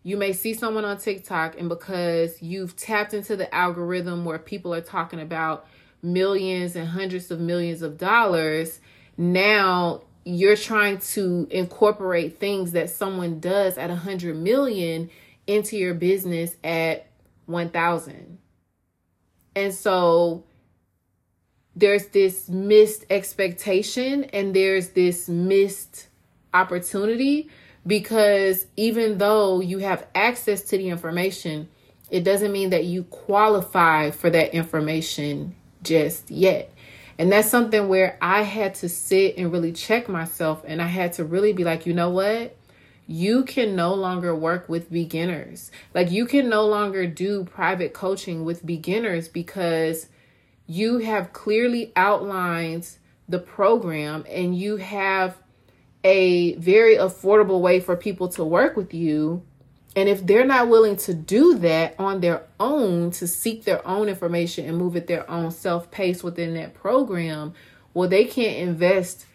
you 0.03 0.17
may 0.17 0.34
see 0.34 0.53
someone 0.53 0.86
on 0.86 0.98
TikTok, 0.98 1.58
and 1.60 1.70
because 1.70 2.41
you've 2.41 2.75
tapped 2.75 3.13
into 3.13 3.36
the 3.36 3.53
algorithm 3.53 4.25
where 4.25 4.38
people 4.38 4.74
are 4.74 4.82
talking 4.82 5.20
about 5.20 5.67
millions 6.03 6.75
and 6.75 6.88
hundreds 6.88 7.32
of 7.32 7.39
millions 7.39 7.82
of 7.82 7.98
dollars, 7.98 8.79
now 9.17 10.03
you're 10.25 10.55
trying 10.55 10.98
to 10.98 11.48
incorporate 11.51 12.39
things 12.39 12.72
that 12.74 12.89
someone 12.89 13.39
does 13.39 13.77
at 13.77 13.89
a 13.89 13.96
hundred 13.96 14.36
million 14.36 15.10
into 15.48 15.77
your 15.77 15.94
business 15.94 16.55
at 16.63 17.08
1000 17.46 18.39
and 19.55 19.74
so 19.74 20.44
there's 21.75 22.08
this 22.08 22.50
missed 22.50 23.05
expectation 23.10 24.24
and 24.25 24.55
there's 24.55 24.89
this 24.89 25.29
missed 25.29 26.08
opportunity 26.53 27.50
because 27.86 28.65
even 28.75 29.18
though 29.18 29.60
you 29.60 29.80
have 29.80 30.08
access 30.15 30.62
to 30.63 30.77
the 30.77 30.89
information 30.89 31.68
it 32.12 32.24
doesn't 32.24 32.51
mean 32.51 32.70
that 32.70 32.86
you 32.86 33.04
qualify 33.06 34.12
for 34.12 34.30
that 34.30 34.54
information 34.54 35.56
just 35.84 36.30
yet 36.30 36.72
and 37.18 37.32
that's 37.32 37.50
something 37.50 37.88
where 37.88 38.18
I 38.22 38.42
had 38.42 38.75
to 38.75 38.89
sit 38.89 39.38
and 39.38 39.51
really 39.51 39.72
check 39.72 40.10
myself. 40.10 40.63
And 40.68 40.82
I 40.82 40.88
had 40.88 41.13
to 41.13 41.24
really 41.24 41.54
be 41.54 41.63
like, 41.63 41.86
you 41.86 41.94
know 41.94 42.10
what? 42.10 42.56
You 43.08 43.44
can 43.44 43.75
no 43.75 43.94
longer 43.94 44.36
work 44.36 44.68
with 44.68 44.92
beginners. 44.92 45.72
Like, 45.94 46.12
you 46.12 46.25
can 46.25 46.50
no 46.50 46.65
longer 46.65 47.06
do 47.08 47.46
private 47.46 47.94
coaching 47.94 48.44
with 48.44 48.65
beginners 48.65 49.27
because 49.27 50.08
you 50.68 50.98
have 50.98 51.32
clearly 51.32 51.94
outlined 51.96 52.89
the 53.30 53.39
program 53.39 54.25
and 54.27 54.58
you 54.58 54.77
have 54.77 55.38
a 56.05 56.53
very 56.57 56.97
affordable 56.97 57.59
way 57.62 57.79
for 57.79 57.97
people 57.97 58.29
to 58.29 58.43
work 58.45 58.77
with 58.77 58.93
you. 58.93 59.41
And 59.95 60.07
if 60.07 60.25
they're 60.25 60.45
not 60.45 60.69
willing 60.69 60.97
to 60.97 61.15
do 61.15 61.57
that 61.59 61.95
on 61.97 62.21
their 62.21 62.43
own, 62.59 63.09
to 63.12 63.27
seek 63.27 63.63
their 63.63 63.85
own 63.88 64.07
information 64.07 64.65
and 64.67 64.77
move 64.77 64.95
at 64.95 65.07
their 65.07 65.29
own 65.29 65.50
self 65.50 65.89
pace 65.89 66.24
within 66.24 66.53
that 66.53 66.75
program, 66.75 67.53
well, 67.93 68.07
they 68.07 68.25
can't 68.25 68.57
invest 68.57 69.25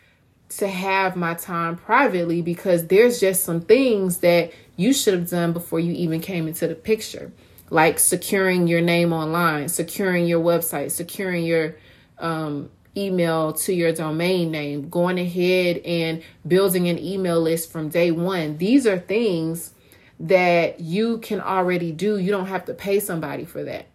to 0.51 0.69
have 0.69 1.17
my 1.17 1.35
time 1.35 1.77
privately 1.77 2.41
because 2.41 2.87
there's 2.87 3.19
just 3.19 3.43
some 3.43 3.61
things 3.61 4.19
that 4.19 4.53
you 4.77 4.93
should 4.93 5.15
have 5.15 5.29
done 5.29 5.53
before 5.53 5.81
you 5.81 5.93
even 5.93 6.21
came 6.21 6.47
into 6.47 6.69
the 6.69 6.75
picture, 6.77 7.33
like 7.71 7.99
securing 7.99 8.69
your 8.69 8.81
name 8.81 9.13
online, 9.13 9.69
securing 9.69 10.27
your 10.27 10.43
website, 10.43 10.93
securing 10.93 11.45
your 11.45 11.77
um, 12.19 12.71
email 12.97 13.53
to 13.53 13.73
your 13.73 13.93
domain 13.93 14.51
name, 14.51 14.89
going 14.89 15.19
ahead 15.19 15.79
and 15.79 16.23
building 16.47 16.89
an 16.89 16.99
email 16.99 17.41
list 17.41 17.71
from 17.71 17.89
day 17.89 18.11
one. 18.11 18.59
These 18.59 18.87
are 18.87 18.99
things 18.99 19.75
that 20.19 20.81
you 20.81 21.19
can 21.19 21.41
already 21.41 21.93
do. 21.93 22.19
You 22.19 22.31
don't 22.31 22.47
have 22.47 22.67
to 22.67 22.75
pay 22.75 23.01
somebody 23.01 23.45
for 23.45 23.65
that. 23.65 23.87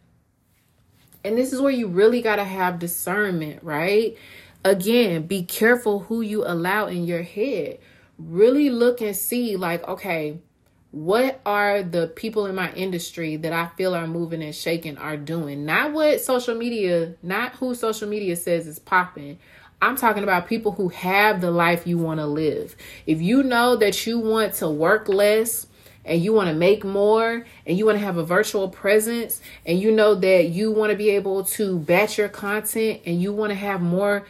And 1.23 1.37
this 1.37 1.53
is 1.53 1.61
where 1.61 1.71
you 1.71 1.87
really 1.87 2.21
got 2.21 2.37
to 2.37 2.43
have 2.43 2.79
discernment, 2.79 3.63
right? 3.63 4.17
Again, 4.63 5.27
be 5.27 5.43
careful 5.43 5.99
who 5.99 6.21
you 6.21 6.45
allow 6.45 6.87
in 6.87 7.05
your 7.05 7.23
head. 7.23 7.79
Really 8.17 8.69
look 8.69 9.01
and 9.01 9.15
see, 9.15 9.55
like, 9.57 9.87
okay, 9.87 10.39
what 10.95 11.41
are 11.45 11.83
the 11.83 12.07
people 12.07 12.45
in 12.45 12.55
my 12.55 12.71
industry 12.71 13.35
that 13.35 13.51
I 13.51 13.67
feel 13.75 13.93
are 13.93 14.07
moving 14.07 14.41
and 14.41 14.55
shaking 14.55 14.97
are 14.97 15.17
doing? 15.17 15.65
Not 15.65 15.91
what 15.91 16.21
social 16.21 16.55
media, 16.55 17.15
not 17.21 17.51
who 17.55 17.75
social 17.75 18.07
media 18.07 18.37
says 18.37 18.65
is 18.65 18.79
popping. 18.79 19.37
I'm 19.81 19.97
talking 19.97 20.23
about 20.23 20.47
people 20.47 20.71
who 20.71 20.87
have 20.87 21.41
the 21.41 21.51
life 21.51 21.85
you 21.85 21.97
want 21.97 22.21
to 22.21 22.25
live. 22.25 22.77
If 23.05 23.21
you 23.21 23.43
know 23.43 23.75
that 23.75 24.07
you 24.07 24.19
want 24.19 24.53
to 24.55 24.69
work 24.69 25.09
less, 25.09 25.67
and 26.05 26.23
you 26.23 26.33
want 26.33 26.47
to 26.49 26.53
make 26.53 26.83
more 26.83 27.43
and 27.65 27.77
you 27.77 27.83
want 27.87 27.97
to 27.97 28.05
have 28.05 28.17
a 28.17 28.23
virtual 28.23 28.69
presence 28.69 29.41
and 29.65 29.79
you 29.79 29.91
know 29.91 30.13
that 30.13 30.49
you 30.49 30.71
want 30.71 30.91
to 30.91 30.95
be 30.95 31.09
able 31.09 31.43
to 31.43 31.79
batch 31.79 32.19
your 32.19 32.29
content 32.29 33.01
and 33.07 33.19
you 33.19 33.33
want 33.33 33.49
to 33.49 33.55
have 33.55 33.81
more 33.81 34.23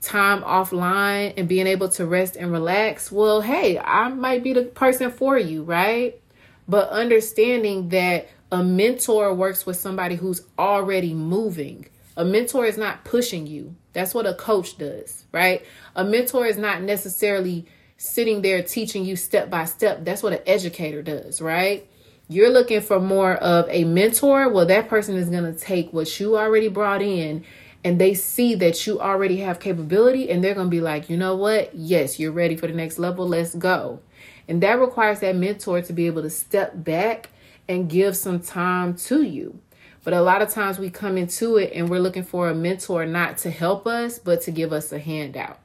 time 0.00 0.42
offline 0.42 1.34
and 1.36 1.48
being 1.48 1.66
able 1.66 1.88
to 1.90 2.06
rest 2.06 2.36
and 2.36 2.52
relax, 2.52 3.10
well, 3.10 3.40
hey, 3.40 3.78
I 3.78 4.08
might 4.08 4.42
be 4.42 4.52
the 4.52 4.64
person 4.64 5.10
for 5.10 5.38
you, 5.38 5.62
right? 5.62 6.20
But 6.68 6.90
understanding 6.90 7.88
that 7.90 8.28
a 8.52 8.62
mentor 8.62 9.34
works 9.34 9.66
with 9.66 9.76
somebody 9.76 10.14
who's 10.16 10.42
already 10.58 11.14
moving. 11.14 11.86
A 12.16 12.24
mentor 12.24 12.66
is 12.66 12.78
not 12.78 13.04
pushing 13.04 13.46
you. 13.46 13.74
That's 13.92 14.14
what 14.14 14.26
a 14.26 14.34
coach 14.34 14.78
does, 14.78 15.24
right? 15.32 15.64
A 15.96 16.04
mentor 16.04 16.46
is 16.46 16.56
not 16.56 16.82
necessarily 16.82 17.66
sitting 17.96 18.42
there 18.42 18.62
teaching 18.62 19.04
you 19.04 19.16
step 19.16 19.50
by 19.50 19.64
step. 19.64 20.04
That's 20.04 20.22
what 20.22 20.32
an 20.32 20.40
educator 20.46 21.02
does, 21.02 21.40
right? 21.40 21.88
You're 22.28 22.50
looking 22.50 22.80
for 22.80 23.00
more 23.00 23.34
of 23.34 23.66
a 23.70 23.84
mentor. 23.84 24.50
Well, 24.50 24.66
that 24.66 24.88
person 24.88 25.16
is 25.16 25.30
going 25.30 25.52
to 25.52 25.58
take 25.58 25.92
what 25.92 26.20
you 26.20 26.36
already 26.36 26.68
brought 26.68 27.02
in 27.02 27.44
and 27.84 28.00
they 28.00 28.14
see 28.14 28.54
that 28.56 28.86
you 28.86 29.00
already 29.00 29.38
have 29.38 29.60
capability 29.60 30.30
and 30.30 30.42
they're 30.42 30.54
going 30.54 30.66
to 30.66 30.70
be 30.70 30.80
like, 30.80 31.08
you 31.08 31.16
know 31.16 31.36
what? 31.36 31.74
Yes, 31.74 32.18
you're 32.18 32.32
ready 32.32 32.56
for 32.56 32.66
the 32.66 32.72
next 32.72 32.98
level. 32.98 33.26
Let's 33.26 33.54
go. 33.54 34.00
And 34.48 34.62
that 34.62 34.80
requires 34.80 35.20
that 35.20 35.36
mentor 35.36 35.82
to 35.82 35.92
be 35.92 36.06
able 36.06 36.22
to 36.22 36.30
step 36.30 36.72
back 36.74 37.30
and 37.68 37.88
give 37.88 38.16
some 38.16 38.40
time 38.40 38.96
to 38.96 39.22
you. 39.22 39.60
But 40.04 40.14
a 40.14 40.22
lot 40.22 40.42
of 40.42 40.50
times 40.50 40.78
we 40.78 40.90
come 40.90 41.18
into 41.18 41.56
it 41.56 41.72
and 41.74 41.88
we're 41.88 42.00
looking 42.00 42.24
for 42.24 42.48
a 42.48 42.54
mentor 42.54 43.04
not 43.04 43.38
to 43.38 43.50
help 43.50 43.86
us, 43.86 44.18
but 44.18 44.40
to 44.42 44.50
give 44.50 44.72
us 44.72 44.90
a 44.92 44.98
handout. 44.98 45.58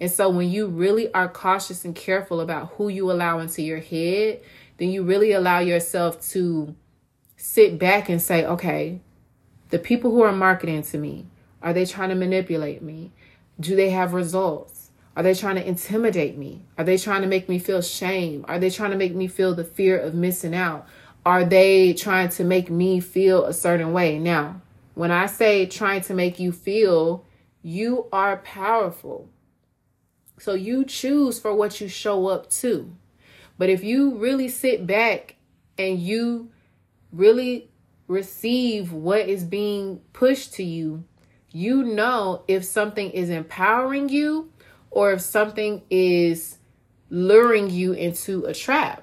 And 0.00 0.10
so 0.10 0.28
when 0.30 0.48
you 0.48 0.68
really 0.68 1.12
are 1.12 1.28
cautious 1.28 1.84
and 1.84 1.94
careful 1.94 2.40
about 2.40 2.74
who 2.76 2.88
you 2.88 3.10
allow 3.10 3.40
into 3.40 3.62
your 3.62 3.80
head, 3.80 4.40
then 4.76 4.90
you 4.90 5.02
really 5.02 5.32
allow 5.32 5.58
yourself 5.58 6.20
to 6.30 6.76
sit 7.36 7.78
back 7.78 8.08
and 8.08 8.22
say, 8.22 8.44
okay, 8.44 9.00
the 9.70 9.78
people 9.78 10.12
who 10.12 10.22
are 10.22 10.32
marketing 10.32 10.82
to 10.82 10.98
me, 10.98 11.26
are 11.62 11.72
they 11.72 11.86
trying 11.86 12.10
to 12.10 12.14
manipulate 12.14 12.82
me? 12.82 13.12
Do 13.58 13.74
they 13.74 13.90
have 13.90 14.12
results? 14.12 14.90
Are 15.16 15.22
they 15.22 15.34
trying 15.34 15.56
to 15.56 15.66
intimidate 15.66 16.38
me? 16.38 16.62
Are 16.76 16.84
they 16.84 16.96
trying 16.96 17.22
to 17.22 17.28
make 17.28 17.48
me 17.48 17.58
feel 17.58 17.82
shame? 17.82 18.44
Are 18.46 18.58
they 18.58 18.70
trying 18.70 18.92
to 18.92 18.96
make 18.96 19.14
me 19.14 19.26
feel 19.26 19.54
the 19.54 19.64
fear 19.64 19.98
of 19.98 20.14
missing 20.14 20.54
out? 20.54 20.86
Are 21.26 21.44
they 21.44 21.92
trying 21.92 22.28
to 22.30 22.44
make 22.44 22.70
me 22.70 23.00
feel 23.00 23.44
a 23.44 23.52
certain 23.52 23.92
way? 23.92 24.18
Now, 24.18 24.60
when 24.94 25.10
I 25.10 25.26
say 25.26 25.66
trying 25.66 26.02
to 26.02 26.14
make 26.14 26.38
you 26.38 26.52
feel, 26.52 27.24
you 27.62 28.06
are 28.12 28.36
powerful. 28.36 29.28
So 30.38 30.54
you 30.54 30.84
choose 30.84 31.40
for 31.40 31.52
what 31.52 31.80
you 31.80 31.88
show 31.88 32.28
up 32.28 32.48
to. 32.50 32.94
But 33.58 33.68
if 33.68 33.82
you 33.82 34.14
really 34.14 34.48
sit 34.48 34.86
back 34.86 35.34
and 35.76 35.98
you 35.98 36.50
really 37.12 37.70
receive 38.06 38.92
what 38.92 39.28
is 39.28 39.42
being 39.44 40.00
pushed 40.12 40.54
to 40.54 40.62
you, 40.62 41.04
you 41.58 41.82
know 41.82 42.44
if 42.46 42.64
something 42.64 43.10
is 43.10 43.30
empowering 43.30 44.08
you 44.08 44.52
or 44.92 45.12
if 45.12 45.20
something 45.20 45.82
is 45.90 46.58
luring 47.10 47.68
you 47.68 47.92
into 47.92 48.44
a 48.44 48.54
trap. 48.54 49.02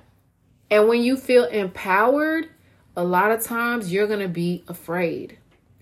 And 0.72 0.88
when 0.88 1.04
you 1.04 1.18
feel 1.18 1.44
empowered, 1.44 2.48
a 2.96 3.04
lot 3.04 3.32
of 3.32 3.44
times 3.44 3.92
you're 3.92 4.08
going 4.08 4.22
to 4.22 4.30
be 4.30 4.64
afraid. 4.70 5.38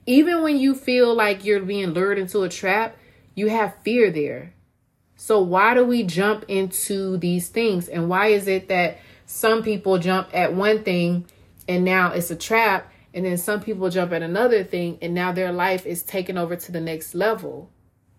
Even 0.07 0.41
when 0.41 0.57
you 0.57 0.73
feel 0.73 1.13
like 1.13 1.45
you're 1.45 1.61
being 1.61 1.91
lured 1.91 2.17
into 2.17 2.41
a 2.41 2.49
trap, 2.49 2.97
you 3.35 3.49
have 3.49 3.75
fear 3.83 4.09
there. 4.09 4.55
So, 5.15 5.41
why 5.41 5.75
do 5.75 5.85
we 5.85 6.01
jump 6.01 6.43
into 6.47 7.17
these 7.17 7.49
things? 7.49 7.87
And 7.87 8.09
why 8.09 8.27
is 8.27 8.47
it 8.47 8.67
that 8.69 8.97
some 9.27 9.61
people 9.61 9.99
jump 9.99 10.29
at 10.33 10.53
one 10.53 10.83
thing 10.83 11.27
and 11.67 11.85
now 11.85 12.13
it's 12.13 12.31
a 12.31 12.35
trap? 12.35 12.91
And 13.13 13.25
then 13.25 13.37
some 13.37 13.61
people 13.61 13.89
jump 13.89 14.11
at 14.11 14.23
another 14.23 14.63
thing 14.63 14.97
and 15.01 15.13
now 15.13 15.31
their 15.31 15.51
life 15.51 15.85
is 15.85 16.03
taken 16.03 16.37
over 16.37 16.55
to 16.55 16.71
the 16.71 16.81
next 16.81 17.13
level? 17.13 17.69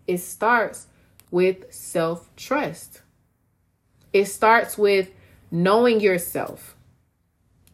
It 0.07 0.19
starts 0.19 0.87
with 1.31 1.73
self 1.73 2.35
trust, 2.37 3.03
it 4.13 4.27
starts 4.27 4.79
with 4.79 5.11
knowing 5.51 6.01
yourself. 6.01 6.77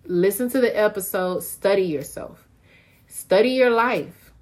Listen 0.04 0.48
to 0.50 0.60
the 0.60 0.76
episode, 0.76 1.42
study 1.42 1.82
yourself, 1.82 2.48
study 3.06 3.50
your 3.50 3.70
life. 3.70 4.32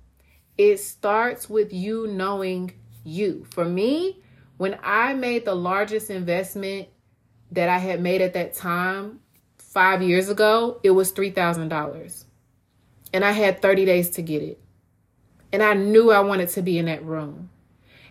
It 0.57 0.79
starts 0.79 1.49
with 1.49 1.73
you 1.73 2.07
knowing 2.07 2.73
you. 3.05 3.45
For 3.51 3.65
me, 3.65 4.23
when 4.57 4.79
I 4.83 5.15
made 5.15 5.45
the 5.45 5.55
largest 5.55 6.11
investment 6.11 6.89
that 7.53 7.69
I 7.69 7.79
had 7.79 8.01
made 8.01 8.21
at 8.21 8.35
that 8.35 8.55
time, 8.55 9.21
five 9.59 10.03
years 10.03 10.29
ago, 10.29 10.81
it 10.83 10.91
was 10.91 11.13
$3,000. 11.13 12.25
And 13.13 13.25
I 13.25 13.33
had 13.33 13.63
30 13.63 13.85
days 13.85 14.11
to 14.11 14.23
get 14.23 14.43
it. 14.43 14.61
And 15.53 15.63
I 15.63 15.75
knew 15.75 16.11
I 16.11 16.21
wanted 16.21 16.51
to 16.51 16.63
be 16.63 16.79
in 16.79 16.87
that 16.87 17.05
room. 17.05 17.51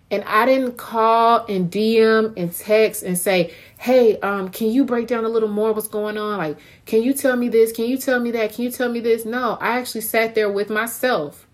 And 0.10 0.24
I 0.24 0.46
didn't 0.46 0.78
call 0.78 1.46
and 1.48 1.70
DM 1.70 2.34
and 2.38 2.54
text 2.54 3.04
and 3.04 3.18
say, 3.18 3.54
hey, 3.78 4.20
um, 4.22 4.50
can 4.50 4.72
you 4.72 4.86
break 4.86 5.08
down 5.08 5.26
a 5.26 5.30
little 5.30 5.50
more 5.50 5.74
what's 5.74 5.90
going 5.90 6.18
on? 6.18 6.38
Like, 6.38 6.58
can 6.86 7.04
you 7.04 7.14
tell 7.14 7.36
me 7.36 7.50
this? 7.50 7.74
Can 7.74 7.86
you 7.86 7.98
tell 7.98 8.20
me 8.20 8.32
that? 8.32 8.54
Can 8.54 8.64
you 8.64 8.72
tell 8.72 8.90
me 8.90 9.02
this? 9.02 9.26
No, 9.26 9.58
I 9.60 9.80
actually 9.80 10.02
sat 10.02 10.34
there 10.34 10.50
with 10.50 10.70
myself 10.70 11.48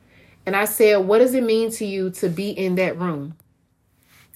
And 0.46 0.56
I 0.56 0.66
said, 0.66 0.98
What 0.98 1.20
does 1.20 1.34
it 1.34 1.44
mean 1.44 1.72
to 1.72 1.86
you 1.86 2.10
to 2.12 2.30
be 2.30 2.52
in 2.52 2.76
that 2.76 2.98
room? 3.00 3.36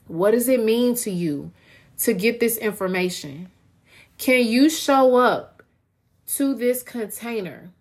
What 0.07 0.31
does 0.31 0.47
it 0.47 0.63
mean 0.63 0.95
to 0.95 1.11
you 1.11 1.51
to 1.99 2.13
get 2.13 2.39
this 2.39 2.57
information? 2.57 3.49
Can 4.17 4.45
you 4.45 4.69
show 4.69 5.15
up 5.17 5.63
to 6.27 6.55
this 6.55 6.81
container 6.81 7.71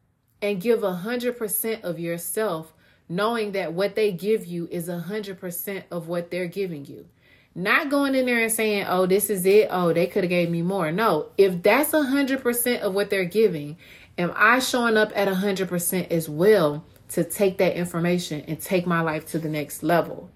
and 0.43 0.61
give 0.61 0.83
a 0.83 0.93
hundred 0.93 1.37
percent 1.37 1.85
of 1.85 1.99
yourself, 1.99 2.73
knowing 3.09 3.53
that 3.53 3.73
what 3.73 3.95
they 3.95 4.13
give 4.13 4.47
you 4.47 4.69
is 4.71 4.89
a 4.89 4.99
hundred 4.99 5.41
percent 5.41 5.85
of 5.91 6.09
what 6.09 6.31
they're 6.31 6.47
giving 6.47 6.85
you? 6.85 7.07
Not 7.55 7.89
going 7.89 8.15
in 8.15 8.27
there 8.27 8.43
and 8.43 8.53
saying, 8.53 8.85
"Oh, 8.89 9.07
this 9.07 9.31
is 9.31 9.47
it. 9.47 9.69
Oh, 9.71 9.93
they 9.93 10.07
could 10.07 10.25
have 10.25 10.31
gave 10.31 10.51
me 10.51 10.63
more." 10.63 10.93
No, 10.93 11.29
if 11.39 11.63
that's 11.63 11.95
a 11.95 12.03
hundred 12.03 12.43
percent 12.43 12.83
of 12.83 12.95
what 12.95 13.09
they're 13.09 13.25
giving, 13.25 13.77
am 14.19 14.33
I 14.37 14.59
showing 14.59 14.97
up 14.97 15.11
at 15.15 15.29
a 15.29 15.35
hundred 15.35 15.69
percent 15.69 16.13
as 16.13 16.29
well 16.29 16.85
to 17.11 17.25
take 17.25 17.59
that 17.59 17.77
information 17.77 18.43
and 18.47 18.61
take 18.61 18.87
my 18.87 19.01
life 19.01 19.27
to 19.29 19.39
the 19.39 19.49
next 19.49 19.83
level? 19.83 20.31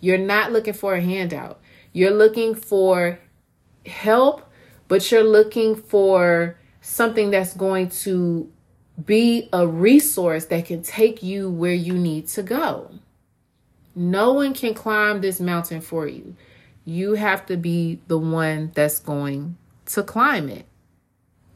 You're 0.00 0.18
not 0.18 0.52
looking 0.52 0.74
for 0.74 0.94
a 0.94 1.00
handout. 1.00 1.60
You're 1.92 2.10
looking 2.10 2.54
for 2.54 3.20
help, 3.86 4.50
but 4.88 5.10
you're 5.10 5.24
looking 5.24 5.76
for 5.76 6.58
something 6.82 7.30
that's 7.30 7.54
going 7.54 7.88
to 7.88 8.50
be 9.04 9.48
a 9.52 9.66
resource 9.66 10.46
that 10.46 10.66
can 10.66 10.82
take 10.82 11.22
you 11.22 11.50
where 11.50 11.74
you 11.74 11.94
need 11.94 12.28
to 12.28 12.42
go. 12.42 12.90
No 13.94 14.32
one 14.32 14.54
can 14.54 14.74
climb 14.74 15.20
this 15.20 15.40
mountain 15.40 15.80
for 15.80 16.06
you. 16.06 16.34
You 16.84 17.14
have 17.14 17.46
to 17.46 17.56
be 17.56 18.00
the 18.06 18.18
one 18.18 18.70
that's 18.74 19.00
going 19.00 19.56
to 19.86 20.02
climb 20.02 20.48
it. 20.48 20.66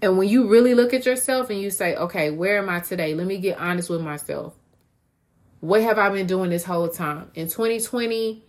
And 0.03 0.17
when 0.17 0.29
you 0.29 0.49
really 0.49 0.75
look 0.75 0.95
at 0.95 1.05
yourself 1.05 1.51
and 1.51 1.61
you 1.61 1.71
say, 1.71 1.95
okay, 1.95 2.31
where 2.31 2.59
am 2.59 2.69
I 2.69 2.81
today? 2.81 3.15
Let 3.15 3.27
me 3.27 3.39
get 3.39 3.59
honest 3.59 3.91
with 3.91 4.01
myself. 4.01 4.55
What 5.61 5.83
have 5.83 5.99
I 5.99 6.09
been 6.09 6.27
doing 6.27 6.49
this 6.49 6.65
whole 6.65 6.89
time? 6.89 7.31
In 7.35 7.49
2020, 7.49 8.43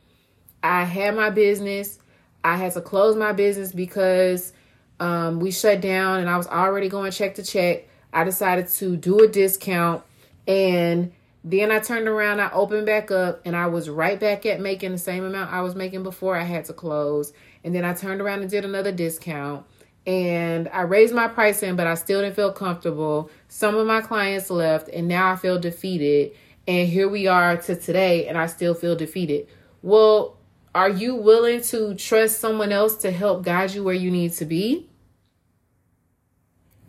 I 0.63 0.86
had 0.86 1.15
my 1.15 1.29
business. 1.29 2.00
I 2.43 2.55
had 2.55 2.74
to 2.74 2.81
close 2.81 3.17
my 3.17 3.33
business 3.33 3.74
because 3.74 4.53
um, 5.01 5.39
we 5.39 5.51
shut 5.51 5.81
down 5.81 6.21
and 6.21 6.29
I 6.29 6.38
was 6.38 6.48
already 6.48 6.88
going 6.88 7.12
check 7.12 7.36
to 7.36 7.43
check. 7.43 7.88
I 8.13 8.24
decided 8.24 8.68
to 8.70 8.98
do 8.98 9.20
a 9.20 9.27
discount 9.27 10.03
and 10.48 11.12
then 11.44 11.72
I 11.72 11.80
turned 11.80 12.08
around, 12.08 12.39
I 12.39 12.51
opened 12.51 12.86
back 12.86 13.10
up, 13.10 13.41
and 13.46 13.56
I 13.56 13.65
was 13.65 13.89
right 13.89 14.20
back 14.20 14.46
at 14.46 14.60
making 14.60 14.91
the 14.91 14.98
same 15.00 15.24
amount 15.24 15.51
I 15.51 15.62
was 15.62 15.74
making 15.75 16.03
before 16.03 16.38
I 16.38 16.44
had 16.44 16.65
to 16.65 16.74
close. 16.74 17.34
And 17.63 17.74
then 17.74 17.84
I 17.84 17.94
turned 17.94 18.22
around 18.22 18.41
and 18.41 18.50
did 18.50 18.63
another 18.63 18.91
discount. 18.91 19.65
And 20.06 20.70
I 20.70 20.82
raised 20.82 21.13
my 21.13 21.27
pricing, 21.27 21.75
but 21.75 21.88
I 21.88 21.96
still 21.96 22.22
didn't 22.22 22.36
feel 22.36 22.51
comfortable. 22.51 23.32
Some 23.48 23.75
of 23.75 23.88
my 23.88 24.01
clients 24.01 24.51
left, 24.51 24.88
and 24.89 25.08
now 25.08 25.32
I 25.32 25.36
feel 25.36 25.60
defeated. 25.60 26.34
And 26.68 26.88
here 26.88 27.10
we 27.10 27.25
are 27.25 27.58
to 27.58 27.75
today, 27.75 28.27
and 28.27 28.38
I 28.38 28.46
still 28.46 28.75
feel 28.75 28.96
defeated. 28.96 29.48
Well, 29.82 30.38
are 30.75 30.89
you 30.89 31.15
willing 31.15 31.62
to 31.63 31.96
trust 31.96 32.39
someone 32.39 32.72
else 32.72 32.96
to 32.98 33.12
help 33.12 33.44
guide 33.44 33.72
you 33.74 33.84
where 33.84 33.96
you 33.96 34.12
need 34.12 34.34
to 34.34 34.46
be? 34.46 34.90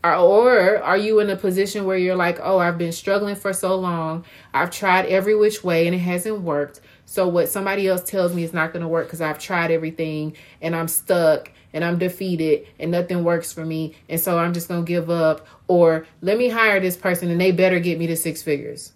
Or 0.04 0.78
are 0.82 0.96
you 0.96 1.20
in 1.20 1.30
a 1.30 1.36
position 1.36 1.84
where 1.84 1.96
you're 1.96 2.16
like, 2.16 2.38
oh, 2.42 2.58
I've 2.58 2.78
been 2.78 2.92
struggling 2.92 3.36
for 3.36 3.52
so 3.52 3.76
long. 3.76 4.24
I've 4.52 4.70
tried 4.70 5.06
every 5.06 5.36
which 5.36 5.62
way 5.62 5.86
and 5.86 5.94
it 5.94 6.00
hasn't 6.00 6.40
worked. 6.40 6.80
So, 7.04 7.28
what 7.28 7.48
somebody 7.48 7.86
else 7.88 8.02
tells 8.02 8.34
me 8.34 8.42
is 8.42 8.52
not 8.52 8.72
going 8.72 8.82
to 8.82 8.88
work 8.88 9.06
because 9.06 9.20
I've 9.20 9.38
tried 9.38 9.70
everything 9.70 10.34
and 10.60 10.74
I'm 10.74 10.88
stuck 10.88 11.50
and 11.72 11.84
I'm 11.84 11.98
defeated 11.98 12.66
and 12.78 12.90
nothing 12.90 13.22
works 13.22 13.52
for 13.52 13.64
me. 13.64 13.94
And 14.08 14.20
so 14.20 14.38
I'm 14.38 14.52
just 14.52 14.68
going 14.68 14.84
to 14.84 14.88
give 14.88 15.10
up. 15.10 15.46
Or 15.68 16.06
let 16.20 16.38
me 16.38 16.48
hire 16.48 16.80
this 16.80 16.96
person 16.96 17.30
and 17.30 17.40
they 17.40 17.52
better 17.52 17.80
get 17.80 17.98
me 17.98 18.06
to 18.08 18.16
six 18.16 18.42
figures. 18.42 18.92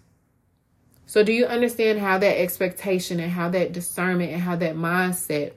So, 1.05 1.23
do 1.23 1.31
you 1.31 1.45
understand 1.45 1.99
how 1.99 2.17
that 2.17 2.39
expectation 2.39 3.19
and 3.19 3.31
how 3.31 3.49
that 3.49 3.71
discernment 3.71 4.33
and 4.33 4.41
how 4.41 4.55
that 4.57 4.75
mindset 4.75 5.53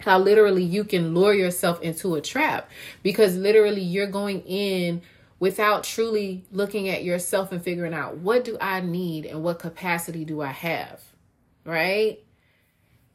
how 0.00 0.18
literally 0.18 0.62
you 0.62 0.84
can 0.84 1.14
lure 1.14 1.34
yourself 1.34 1.80
into 1.82 2.14
a 2.14 2.20
trap 2.20 2.68
because 3.02 3.36
literally 3.36 3.82
you're 3.82 4.06
going 4.06 4.40
in 4.42 5.02
without 5.38 5.84
truly 5.84 6.44
looking 6.52 6.88
at 6.88 7.04
yourself 7.04 7.52
and 7.52 7.62
figuring 7.62 7.94
out 7.94 8.18
what 8.18 8.44
do 8.44 8.56
I 8.60 8.80
need 8.80 9.26
and 9.26 9.42
what 9.42 9.58
capacity 9.58 10.24
do 10.24 10.40
I 10.40 10.52
have, 10.52 11.02
right? 11.64 12.18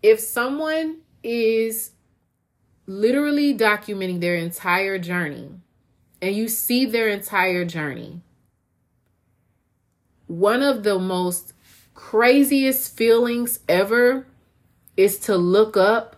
If 0.02 0.19
someone 0.19 1.02
is 1.24 1.91
literally 2.88 3.56
documenting 3.58 4.21
their 4.21 4.36
entire 4.36 5.00
journey 5.00 5.50
and 6.21 6.36
you 6.36 6.48
see 6.48 6.86
their 6.86 7.10
entire 7.10 7.65
journey, 7.65 8.21
one 10.28 10.63
of 10.63 10.84
the 10.84 10.98
most 10.98 11.54
craziest 11.93 12.95
feelings 12.98 13.60
ever 13.69 14.26
is 14.98 15.17
to 15.19 15.38
look 15.38 15.78
up 15.78 16.14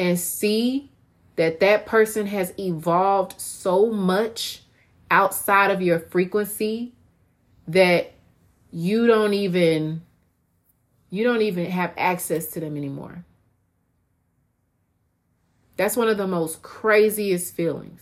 and 0.00 0.18
see 0.18 0.90
that 1.36 1.60
that 1.60 1.84
person 1.84 2.26
has 2.26 2.54
evolved 2.58 3.38
so 3.38 3.90
much 3.90 4.62
outside 5.10 5.70
of 5.70 5.82
your 5.82 5.98
frequency 5.98 6.94
that 7.68 8.14
you 8.72 9.06
don't 9.06 9.34
even 9.34 10.00
you 11.10 11.22
don't 11.22 11.42
even 11.42 11.66
have 11.66 11.92
access 11.98 12.46
to 12.52 12.60
them 12.60 12.76
anymore. 12.76 13.24
That's 15.76 15.96
one 15.96 16.08
of 16.08 16.16
the 16.16 16.26
most 16.26 16.62
craziest 16.62 17.54
feelings. 17.54 18.00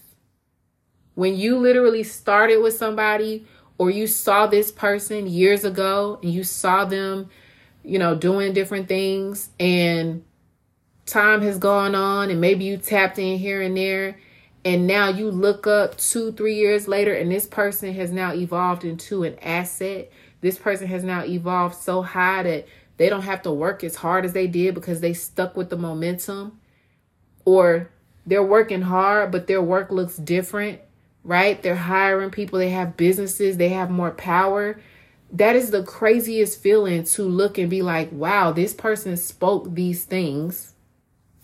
When 1.15 1.37
you 1.37 1.59
literally 1.59 2.05
started 2.05 2.59
with 2.59 2.77
somebody 2.77 3.45
or 3.77 3.91
you 3.91 4.07
saw 4.07 4.47
this 4.47 4.71
person 4.71 5.27
years 5.27 5.65
ago 5.65 6.21
and 6.23 6.33
you 6.33 6.45
saw 6.45 6.85
them, 6.85 7.29
you 7.83 7.99
know, 7.99 8.15
doing 8.15 8.53
different 8.53 8.89
things 8.89 9.49
and 9.59 10.23
time 11.09 11.43
has 11.43 11.59
gone 11.59 11.95
on 11.95 12.31
and 12.31 12.41
maybe 12.41 12.65
you 12.65 12.77
tapped 12.77 13.19
in 13.19 13.39
here 13.39 13.61
and 13.63 13.77
there 13.77 14.19
and 14.65 14.87
now 14.87 15.09
you 15.09 15.31
look 15.31 15.67
up 15.67 15.97
two 15.97 16.33
three 16.33 16.57
years 16.57 16.87
later 16.87 17.15
and 17.15 17.31
this 17.31 17.47
person 17.47 17.93
has 17.95 18.13
now 18.13 18.35
evolved 18.35 18.85
into 18.85 19.25
an 19.25 19.39
asset. 19.41 20.11
This 20.41 20.59
person 20.59 20.87
has 20.89 21.03
now 21.03 21.25
evolved 21.25 21.75
so 21.75 22.03
high 22.03 22.43
that 22.43 22.69
they 22.97 23.09
don't 23.09 23.23
have 23.23 23.43
to 23.43 23.53
work 23.53 23.83
as 23.83 23.97
hard 23.97 24.25
as 24.25 24.33
they 24.33 24.47
did 24.47 24.75
because 24.75 25.01
they 25.01 25.15
stuck 25.15 25.57
with 25.57 25.71
the 25.71 25.77
momentum. 25.77 26.61
Or 27.45 27.91
they're 28.27 28.43
working 28.43 28.83
hard 28.83 29.31
but 29.31 29.47
their 29.47 29.63
work 29.63 29.91
looks 29.91 30.17
different 30.17 30.81
right? 31.25 31.63
They're 31.63 31.77
hiring 31.77 32.31
people. 32.31 32.59
They 32.59 32.71
have 32.71 32.97
businesses. 32.97 33.59
They 33.59 33.69
have 33.69 33.91
more 33.91 34.13
power. 34.13 34.81
That 35.31 35.57
is 35.57 35.71
the 35.71 35.83
craziest 35.83 36.63
feeling 36.63 37.05
to 37.05 37.23
look 37.23 37.59
and 37.59 37.69
be 37.69 37.83
like 37.83 38.09
wow 38.11 38.51
this 38.51 38.73
person 38.73 39.17
spoke 39.19 39.75
these 39.75 40.05
things 40.05 40.73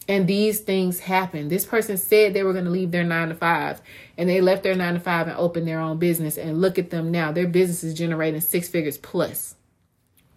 and 0.08 0.26
these 0.26 0.60
things 0.60 1.00
happen. 1.00 1.48
This 1.48 1.64
person 1.64 1.96
said 1.96 2.34
they 2.34 2.42
were 2.42 2.52
going 2.52 2.66
to 2.66 2.70
leave 2.70 2.90
their 2.90 3.04
nine 3.04 3.28
to 3.28 3.34
five, 3.34 3.80
and 4.18 4.28
they 4.28 4.40
left 4.40 4.62
their 4.62 4.74
nine 4.74 4.94
to 4.94 5.00
five 5.00 5.28
and 5.28 5.36
opened 5.36 5.66
their 5.66 5.80
own 5.80 5.98
business. 5.98 6.36
And 6.36 6.60
look 6.60 6.78
at 6.78 6.90
them 6.90 7.10
now; 7.10 7.32
their 7.32 7.46
business 7.46 7.84
is 7.84 7.94
generating 7.94 8.40
six 8.40 8.68
figures 8.68 8.98
plus. 8.98 9.56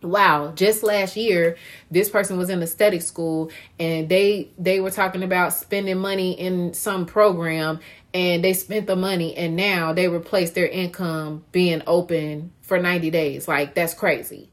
Wow! 0.02 0.52
Just 0.56 0.84
last 0.84 1.18
year, 1.18 1.58
this 1.90 2.10
person 2.10 2.38
was 2.38 2.50
in 2.50 2.62
aesthetic 2.62 3.02
school, 3.02 3.52
and 3.80 4.08
they 4.08 4.52
they 4.58 4.80
were 4.80 4.92
talking 4.92 5.24
about 5.24 5.54
spending 5.54 5.98
money 5.98 6.34
in 6.34 6.74
some 6.74 7.06
program, 7.06 7.80
and 8.14 8.44
they 8.44 8.54
spent 8.54 8.88
the 8.88 8.96
money, 8.96 9.36
and 9.36 9.56
now 9.56 9.94
they 9.94 10.08
replaced 10.08 10.56
their 10.56 10.68
income 10.68 11.44
being 11.52 11.82
open 11.88 12.54
for 12.62 12.80
ninety 12.80 13.10
days. 13.10 13.48
Like 13.48 13.74
that's 13.74 13.96
crazy, 13.96 14.52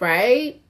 right? 0.00 0.60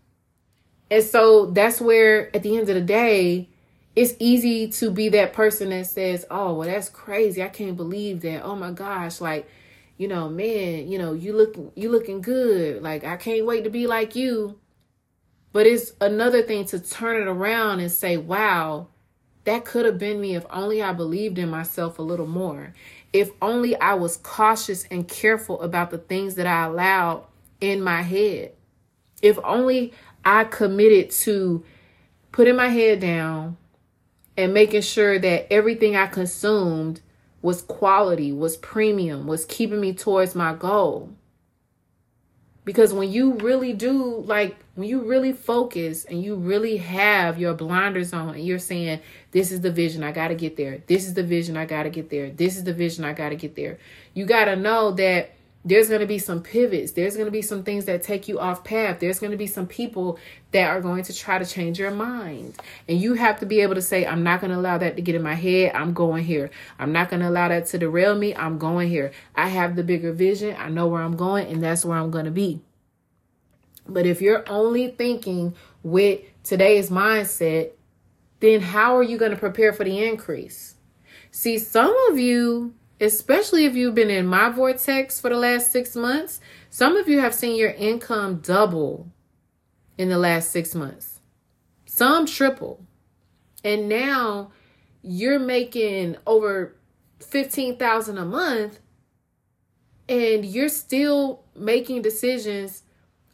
And 0.91 1.05
so 1.05 1.47
that's 1.47 1.81
where, 1.81 2.35
at 2.35 2.43
the 2.43 2.57
end 2.57 2.69
of 2.69 2.75
the 2.75 2.81
day, 2.81 3.49
it's 3.95 4.15
easy 4.19 4.69
to 4.69 4.91
be 4.91 5.09
that 5.11 5.33
person 5.33 5.71
that 5.71 5.87
says, 5.87 6.25
"Oh, 6.31 6.55
well, 6.55 6.69
that's 6.69 6.89
crazy. 6.89 7.43
I 7.43 7.49
can't 7.49 7.77
believe 7.77 8.23
that. 8.23 8.45
Oh 8.45 8.57
my 8.57 8.71
gosh, 8.73 9.21
like, 9.21 9.49
you 9.99 10.09
know, 10.09 10.29
man, 10.29 10.89
you 10.89 10.99
know, 10.99 11.13
you 11.13 11.33
look 11.33 11.57
you 11.75 11.91
looking 11.91 12.21
good. 12.21 12.83
Like, 12.83 13.05
I 13.05 13.17
can't 13.17 13.47
wait 13.47 13.65
to 13.65 13.71
be 13.71 13.87
like 13.87 14.17
you." 14.17 14.59
But 15.53 15.67
it's 15.67 15.93
another 16.01 16.43
thing 16.43 16.65
to 16.67 16.79
turn 16.79 17.21
it 17.21 17.29
around 17.29 17.81
and 17.81 17.91
say, 17.91 18.17
"Wow, 18.17 18.89
that 19.45 19.65
could 19.65 19.85
have 19.87 19.99
been 19.99 20.21
me 20.21 20.35
if 20.37 20.47
only 20.51 20.83
I 20.83 20.93
believed 20.93 21.39
in 21.39 21.49
myself 21.51 21.99
a 21.99 22.03
little 22.03 22.27
more. 22.27 22.75
If 23.13 23.31
only 23.43 23.77
I 23.81 23.95
was 23.95 24.17
cautious 24.17 24.85
and 24.91 25.09
careful 25.09 25.61
about 25.63 25.91
the 25.91 25.99
things 25.99 26.37
that 26.37 26.47
I 26.47 26.65
allowed 26.65 27.25
in 27.61 27.83
my 27.83 28.03
head. 28.03 28.53
If 29.23 29.39
only 29.45 29.93
I 30.25 30.45
committed 30.45 31.11
to 31.11 31.65
putting 32.33 32.57
my 32.57 32.69
head 32.69 33.01
down 33.01 33.57
and 34.37 34.55
making 34.55 34.83
sure 34.83 35.19
that 35.19 35.53
everything 35.53 35.97
I 35.97 36.07
consumed 36.07 37.01
was 37.43 37.63
quality, 37.63 38.33
was 38.33 38.57
premium, 38.57 39.27
was 39.27 39.45
keeping 39.45 39.81
me 39.81 39.93
towards 39.93 40.35
my 40.35 40.55
goal. 40.55 41.11
Because 42.65 42.93
when 42.93 43.11
you 43.11 43.33
really 43.35 43.73
do, 43.73 44.23
like, 44.27 44.57
when 44.75 44.87
you 44.87 45.01
really 45.01 45.33
focus 45.33 46.05
and 46.05 46.23
you 46.23 46.37
really 46.37 46.77
have 46.77 47.39
your 47.39 47.55
blinders 47.55 48.13
on 48.13 48.35
and 48.35 48.45
you're 48.45 48.59
saying, 48.59 49.01
This 49.31 49.51
is 49.51 49.63
the 49.63 49.73
vision, 49.73 50.05
I 50.05 50.13
got 50.13 50.29
to 50.29 50.35
get 50.35 50.57
there. 50.57 50.83
This 50.87 51.07
is 51.07 51.15
the 51.15 51.23
vision, 51.23 51.57
I 51.57 51.65
got 51.65 51.85
to 51.85 51.91
get 51.91 52.11
there. 52.11 52.31
This 52.31 52.57
is 52.57 52.65
the 52.65 52.75
vision, 52.75 53.05
I 53.05 53.15
got 53.15 53.31
to 53.31 53.37
get 53.37 53.57
there. 53.57 53.79
You 54.13 54.27
got 54.27 54.45
to 54.45 54.57
know 54.57 54.93
that 54.93 55.33
there's 55.65 55.89
going 55.89 56.01
to 56.01 56.07
be 56.07 56.19
some 56.19 56.43
pivots. 56.43 56.93
There's 56.93 57.15
going 57.15 57.27
to 57.27 57.33
be 57.33 57.43
some 57.43 57.63
things 57.63 57.85
that 57.85 58.03
take 58.03 58.29
you 58.29 58.39
off 58.39 58.65
path. 58.65 58.99
There's 58.99 59.19
going 59.19 59.33
to 59.33 59.37
be 59.37 59.47
some 59.47 59.67
people 59.67 60.19
that 60.53 60.69
are 60.71 60.81
going 60.81 61.03
to 61.05 61.15
try 61.15 61.39
to 61.39 61.45
change 61.45 61.79
your 61.79 61.91
mind. 61.91 62.59
And 62.89 62.99
you 62.99 63.15
have 63.15 63.41
to 63.41 63.47
be 63.47 63.61
able 63.61 63.75
to 63.75 63.83
say, 63.83 64.07
I'm 64.07 64.23
not 64.23 64.41
going 64.41 64.53
to 64.53 64.57
allow 64.57 64.79
that 64.79 64.97
to 64.97 65.03
get 65.03 65.15
in 65.15 65.23
my 65.23 65.35
head. 65.35 65.73
I'm 65.75 65.93
going 65.93 66.25
here. 66.25 66.51
I'm 66.79 66.93
not 66.93 67.11
going 67.11 67.21
to 67.21 67.29
allow 67.29 67.49
that 67.49 67.67
to 67.67 67.79
derail 67.79 68.17
me. 68.17 68.35
I'm 68.35 68.57
going 68.57 68.89
here. 68.89 69.13
I 69.35 69.49
have 69.49 69.77
the 69.77 69.85
bigger 69.85 70.13
vision. 70.13 70.57
I 70.59 70.71
know 70.71 70.87
where 70.87 71.03
I'm 71.03 71.17
going, 71.17 71.47
and 71.49 71.63
that's 71.63 71.85
where 71.85 71.99
I'm 71.99 72.11
going 72.11 72.25
to 72.25 72.31
be. 72.31 72.63
But 73.87 74.07
if 74.07 74.23
you're 74.23 74.49
only 74.49 74.89
thinking 74.89 75.55
with 75.83 76.21
today's 76.43 76.89
mindset, 76.89 77.73
then 78.41 78.63
how 78.63 78.97
are 78.97 79.03
you 79.03 79.19
going 79.19 79.33
to 79.33 79.37
prepare 79.37 79.75
for 79.75 79.85
the 79.85 80.03
increase? 80.05 80.77
See, 81.31 81.59
some 81.59 81.95
of 82.09 82.19
you 82.19 82.75
especially 83.01 83.65
if 83.65 83.75
you've 83.75 83.95
been 83.95 84.11
in 84.11 84.27
my 84.27 84.51
vortex 84.51 85.19
for 85.19 85.31
the 85.31 85.37
last 85.37 85.73
six 85.73 85.97
months. 85.97 86.41
Some 86.69 86.97
of 86.97 87.09
you 87.09 87.21
have 87.21 87.35
seen 87.35 87.57
your 87.57 87.71
income 87.71 88.41
double 88.41 89.11
in 89.97 90.09
the 90.09 90.19
last 90.19 90.51
six 90.51 90.75
months, 90.75 91.21
some 91.87 92.27
triple. 92.27 92.85
And 93.65 93.89
now 93.89 94.53
you're 95.03 95.39
making 95.39 96.17
over 96.27 96.77
15,000 97.21 98.19
a 98.19 98.25
month 98.25 98.81
and 100.09 100.45
you're 100.45 100.69
still 100.69 101.45
making 101.55 102.03
decisions 102.03 102.83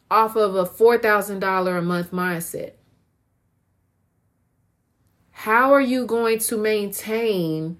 off 0.09 0.35
of 0.35 0.55
a 0.55 0.65
$4,000 0.65 1.77
a 1.77 1.81
month 1.81 2.11
mindset. 2.11 2.73
How 5.31 5.73
are 5.73 5.81
you 5.81 6.05
going 6.05 6.39
to 6.39 6.57
maintain 6.57 7.79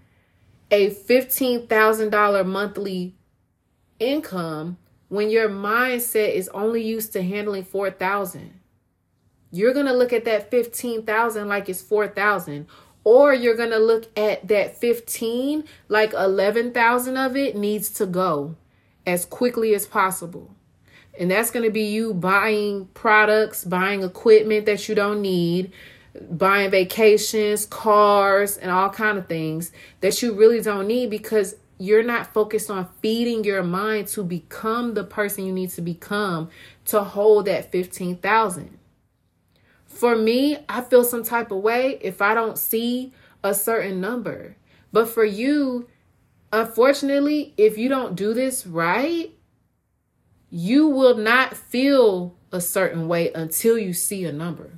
a 0.72 0.90
$15,000 0.90 2.46
monthly 2.46 3.16
income 4.00 4.78
when 5.10 5.30
your 5.30 5.50
mindset 5.50 6.34
is 6.34 6.50
only 6.50 6.84
used 6.84 7.14
to 7.14 7.24
handling 7.24 7.64
4,000. 7.64 8.60
You're 9.52 9.74
going 9.74 9.86
to 9.86 9.94
look 9.94 10.12
at 10.12 10.26
that 10.26 10.52
15,000 10.52 11.48
like 11.48 11.70
it's 11.70 11.82
4,000 11.82 12.68
or 13.04 13.34
you're 13.34 13.56
going 13.56 13.72
to 13.72 13.80
look 13.80 14.06
at 14.18 14.48
that 14.50 14.76
15 14.76 15.64
like 15.88 16.12
11,000 16.14 17.18
of 17.18 17.38
it 17.38 17.56
needs 17.56 17.90
to 17.92 18.06
go 18.06 18.58
as 19.06 19.26
quickly 19.26 19.74
as 19.74 19.86
possible. 19.86 20.54
And 21.18 21.32
that's 21.32 21.50
going 21.50 21.64
to 21.64 21.72
be 21.72 21.86
you 21.86 22.14
buying 22.14 22.88
products, 22.94 23.64
buying 23.64 24.04
equipment 24.04 24.66
that 24.66 24.88
you 24.90 24.94
don't 24.94 25.22
need, 25.22 25.72
buying 26.30 26.72
vacations, 26.72 27.66
cars, 27.66 28.58
and 28.58 28.72
all 28.72 28.90
kind 28.90 29.18
of 29.18 29.28
things 29.28 29.72
that 30.02 30.22
you 30.22 30.34
really 30.34 30.62
don't 30.62 30.88
need 30.88 31.10
because 31.10 31.56
you're 31.80 32.04
not 32.04 32.34
focused 32.34 32.70
on 32.70 32.90
feeding 33.02 33.44
your 33.44 33.64
mind 33.64 34.08
to 34.08 34.24
become 34.24 34.94
the 34.94 35.04
person 35.04 35.46
you 35.46 35.54
need 35.54 35.70
to 35.70 35.82
become 35.82 36.50
to 36.86 37.04
hold 37.04 37.46
that 37.46 37.72
15,000. 37.72 38.78
For 39.86 40.16
me, 40.16 40.58
I 40.68 40.82
feel 40.82 41.04
some 41.04 41.24
type 41.24 41.52
of 41.52 41.60
way 41.60 42.00
if 42.02 42.22
I 42.22 42.34
don't 42.34 42.58
see 42.58 43.14
a 43.44 43.54
certain 43.54 44.02
number. 44.02 44.56
But 44.92 45.10
for 45.10 45.26
you, 45.26 45.88
unfortunately, 46.52 47.54
if 47.58 47.78
you 47.78 47.90
don't 47.90 48.16
do 48.16 48.34
this 48.34 48.66
right, 48.66 49.32
you 50.50 50.88
will 50.88 51.18
not 51.18 51.56
feel 51.56 52.36
a 52.52 52.62
certain 52.62 53.08
way 53.08 53.32
until 53.34 53.78
you 53.78 53.94
see 53.94 54.26
a 54.26 54.32
number. 54.32 54.72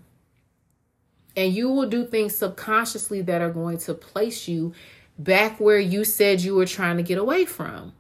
And 1.40 1.54
you 1.54 1.70
will 1.70 1.88
do 1.88 2.06
things 2.06 2.36
subconsciously 2.36 3.22
that 3.22 3.42
are 3.42 3.50
going 3.50 3.78
to 3.78 3.94
place 3.94 4.50
you 4.50 4.74
back 5.18 5.58
where 5.58 5.80
you 5.80 6.04
said 6.04 6.42
you 6.42 6.54
were 6.54 6.66
trying 6.66 6.98
to 6.98 7.04
get 7.04 7.18
away 7.18 7.46
from. 7.46 7.94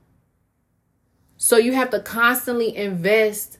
So 1.37 1.55
you 1.55 1.71
have 1.71 1.89
to 1.91 2.01
constantly 2.01 2.75
invest 2.75 3.57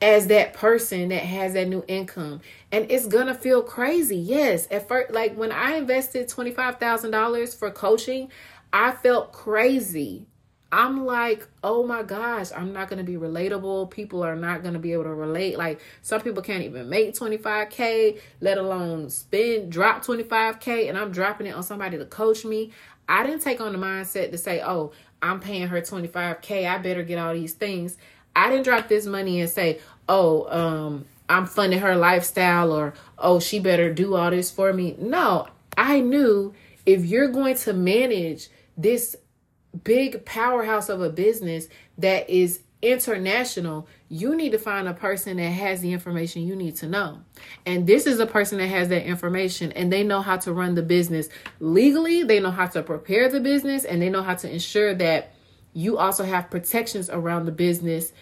as 0.00 0.28
that 0.28 0.54
person 0.54 1.08
that 1.08 1.24
has 1.24 1.54
that 1.54 1.66
new 1.66 1.82
income. 1.88 2.42
And 2.70 2.88
it's 2.88 3.08
gonna 3.08 3.34
feel 3.34 3.60
crazy. 3.60 4.16
Yes. 4.16 4.68
At 4.70 4.86
first, 4.86 5.10
like 5.10 5.34
when 5.34 5.50
I 5.50 5.74
invested 5.74 6.28
$25,000 6.28 7.58
for 7.58 7.72
coaching, 7.72 8.30
I 8.72 8.92
felt 8.92 9.32
crazy. 9.32 10.27
I'm 10.70 11.06
like, 11.06 11.48
oh 11.64 11.86
my 11.86 12.02
gosh, 12.02 12.50
I'm 12.54 12.74
not 12.74 12.88
going 12.88 12.98
to 12.98 13.04
be 13.04 13.16
relatable. 13.16 13.90
People 13.90 14.22
are 14.22 14.36
not 14.36 14.62
going 14.62 14.74
to 14.74 14.80
be 14.80 14.92
able 14.92 15.04
to 15.04 15.14
relate. 15.14 15.56
Like, 15.56 15.80
some 16.02 16.20
people 16.20 16.42
can't 16.42 16.62
even 16.62 16.90
make 16.90 17.14
25K, 17.14 18.20
let 18.40 18.58
alone 18.58 19.08
spend, 19.08 19.72
drop 19.72 20.04
25K, 20.04 20.88
and 20.88 20.98
I'm 20.98 21.10
dropping 21.10 21.46
it 21.46 21.54
on 21.54 21.62
somebody 21.62 21.96
to 21.96 22.04
coach 22.04 22.44
me. 22.44 22.72
I 23.08 23.24
didn't 23.24 23.40
take 23.40 23.62
on 23.62 23.72
the 23.72 23.78
mindset 23.78 24.30
to 24.30 24.38
say, 24.38 24.60
oh, 24.62 24.92
I'm 25.22 25.40
paying 25.40 25.68
her 25.68 25.80
25K. 25.80 26.68
I 26.68 26.76
better 26.78 27.02
get 27.02 27.18
all 27.18 27.32
these 27.32 27.54
things. 27.54 27.96
I 28.36 28.50
didn't 28.50 28.64
drop 28.64 28.88
this 28.88 29.06
money 29.06 29.40
and 29.40 29.48
say, 29.48 29.80
oh, 30.06 30.46
um, 30.54 31.06
I'm 31.30 31.46
funding 31.46 31.80
her 31.80 31.96
lifestyle 31.96 32.72
or, 32.72 32.92
oh, 33.16 33.40
she 33.40 33.58
better 33.58 33.92
do 33.92 34.16
all 34.16 34.30
this 34.30 34.50
for 34.50 34.74
me. 34.74 34.96
No, 34.98 35.48
I 35.78 36.00
knew 36.00 36.52
if 36.84 37.06
you're 37.06 37.28
going 37.28 37.56
to 37.56 37.72
manage 37.72 38.48
this 38.76 39.16
big 39.84 40.24
powerhouse 40.24 40.88
of 40.88 41.00
a 41.00 41.10
business 41.10 41.68
that 41.98 42.28
is 42.30 42.60
international, 42.80 43.88
you 44.08 44.36
need 44.36 44.52
to 44.52 44.58
find 44.58 44.86
a 44.86 44.94
person 44.94 45.36
that 45.36 45.50
has 45.50 45.80
the 45.80 45.92
information 45.92 46.46
you 46.46 46.54
need 46.54 46.76
to 46.76 46.86
know. 46.86 47.20
And 47.66 47.86
this 47.86 48.06
is 48.06 48.20
a 48.20 48.26
person 48.26 48.58
that 48.58 48.68
has 48.68 48.88
that 48.88 49.04
information 49.04 49.72
and 49.72 49.92
they 49.92 50.04
know 50.04 50.22
how 50.22 50.36
to 50.38 50.52
run 50.52 50.74
the 50.74 50.82
business 50.82 51.28
legally, 51.58 52.22
they 52.22 52.40
know 52.40 52.50
how 52.50 52.66
to 52.66 52.82
prepare 52.82 53.28
the 53.28 53.40
business, 53.40 53.84
and 53.84 54.00
they 54.00 54.10
know 54.10 54.22
how 54.22 54.34
to 54.36 54.50
ensure 54.50 54.94
that 54.94 55.34
you 55.72 55.98
also 55.98 56.24
have 56.24 56.50
protections 56.50 57.10
around 57.10 57.46
the 57.46 57.52
business 57.52 58.12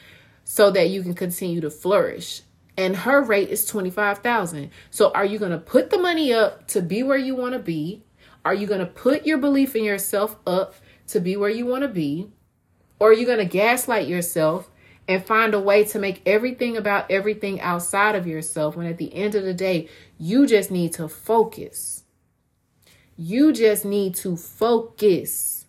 so 0.45 0.71
that 0.71 0.91
you 0.91 1.03
can 1.03 1.15
continue 1.15 1.61
to 1.61 1.71
flourish. 1.71 2.43
And 2.79 2.97
her 2.97 3.23
rate 3.23 3.49
is 3.49 3.65
25,000. 3.67 4.71
So 4.91 5.11
are 5.13 5.25
you 5.25 5.39
going 5.39 5.53
to 5.53 5.59
put 5.59 5.91
the 5.91 5.99
money 5.99 6.33
up 6.33 6.69
to 6.69 6.83
be 6.83 7.03
where 7.03 7.17
you 7.17 7.35
want 7.35 7.55
to 7.55 7.59
be? 7.59 8.03
Are 8.45 8.55
you 8.55 8.67
going 8.67 8.81
to 8.81 8.87
put 8.87 9.27
your 9.27 9.39
belief 9.39 9.75
in 9.75 9.85
yourself 9.85 10.37
up 10.47 10.75
to 11.09 11.21
be 11.21 11.37
where 11.37 11.51
you 11.51 11.67
want 11.67 11.83
to 11.83 11.89
be? 11.89 12.31
Or 12.99 13.13
you're 13.13 13.21
you 13.21 13.27
going 13.27 13.39
to 13.39 13.45
gaslight 13.45 14.09
yourself 14.09 14.71
and 15.09 15.25
find 15.25 15.55
a 15.55 15.61
way 15.61 15.85
to 15.85 15.99
make 15.99 16.23
everything 16.27 16.77
about 16.77 17.11
everything 17.11 17.61
outside 17.61 18.15
of 18.15 18.27
yourself 18.27 18.77
when 18.77 18.87
at 18.87 18.99
the 18.99 19.15
end 19.15 19.35
of 19.35 19.45
the 19.45 19.55
day, 19.55 19.89
you 20.19 20.47
just 20.47 20.71
need 20.71 20.93
to 20.95 21.09
focus? 21.09 22.05
You 23.17 23.53
just 23.53 23.85
need 23.85 24.15
to 24.17 24.37
focus. 24.37 25.67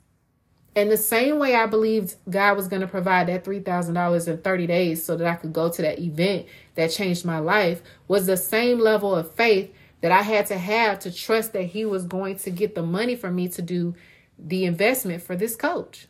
And 0.76 0.92
the 0.92 0.98
same 0.98 1.40
way 1.40 1.56
I 1.56 1.66
believed 1.66 2.16
God 2.30 2.56
was 2.56 2.68
going 2.68 2.82
to 2.82 2.88
provide 2.88 3.28
that 3.28 3.44
$3,000 3.44 4.28
in 4.28 4.38
30 4.38 4.68
days 4.68 5.04
so 5.04 5.18
that 5.18 5.28
I 5.28 5.36
could 5.36 5.54
go 5.54 5.70
to 5.70 5.82
that 5.82 6.00
event 6.00 6.46
that 6.76 6.92
changed 6.92 7.26
my 7.26 7.40
life 7.40 7.82
was 8.08 8.28
the 8.28 8.38
same 8.38 8.80
level 8.80 9.16
of 9.16 9.34
faith 9.34 9.74
that 10.02 10.12
I 10.12 10.22
had 10.22 10.46
to 10.48 10.58
have 10.58 11.00
to 11.00 11.12
trust 11.12 11.54
that 11.54 11.64
He 11.64 11.84
was 11.86 12.06
going 12.06 12.38
to 12.38 12.52
get 12.52 12.76
the 12.76 12.84
money 12.84 13.16
for 13.16 13.32
me 13.32 13.48
to 13.50 13.62
do 13.62 13.96
the 14.38 14.66
investment 14.66 15.24
for 15.24 15.36
this 15.36 15.56
coach. 15.56 16.08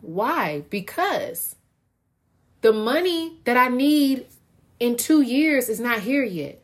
Why? 0.00 0.64
Because 0.70 1.56
the 2.60 2.72
money 2.72 3.38
that 3.44 3.56
I 3.56 3.68
need 3.68 4.26
in 4.80 4.96
two 4.96 5.22
years 5.22 5.68
is 5.68 5.80
not 5.80 6.00
here 6.00 6.24
yet. 6.24 6.62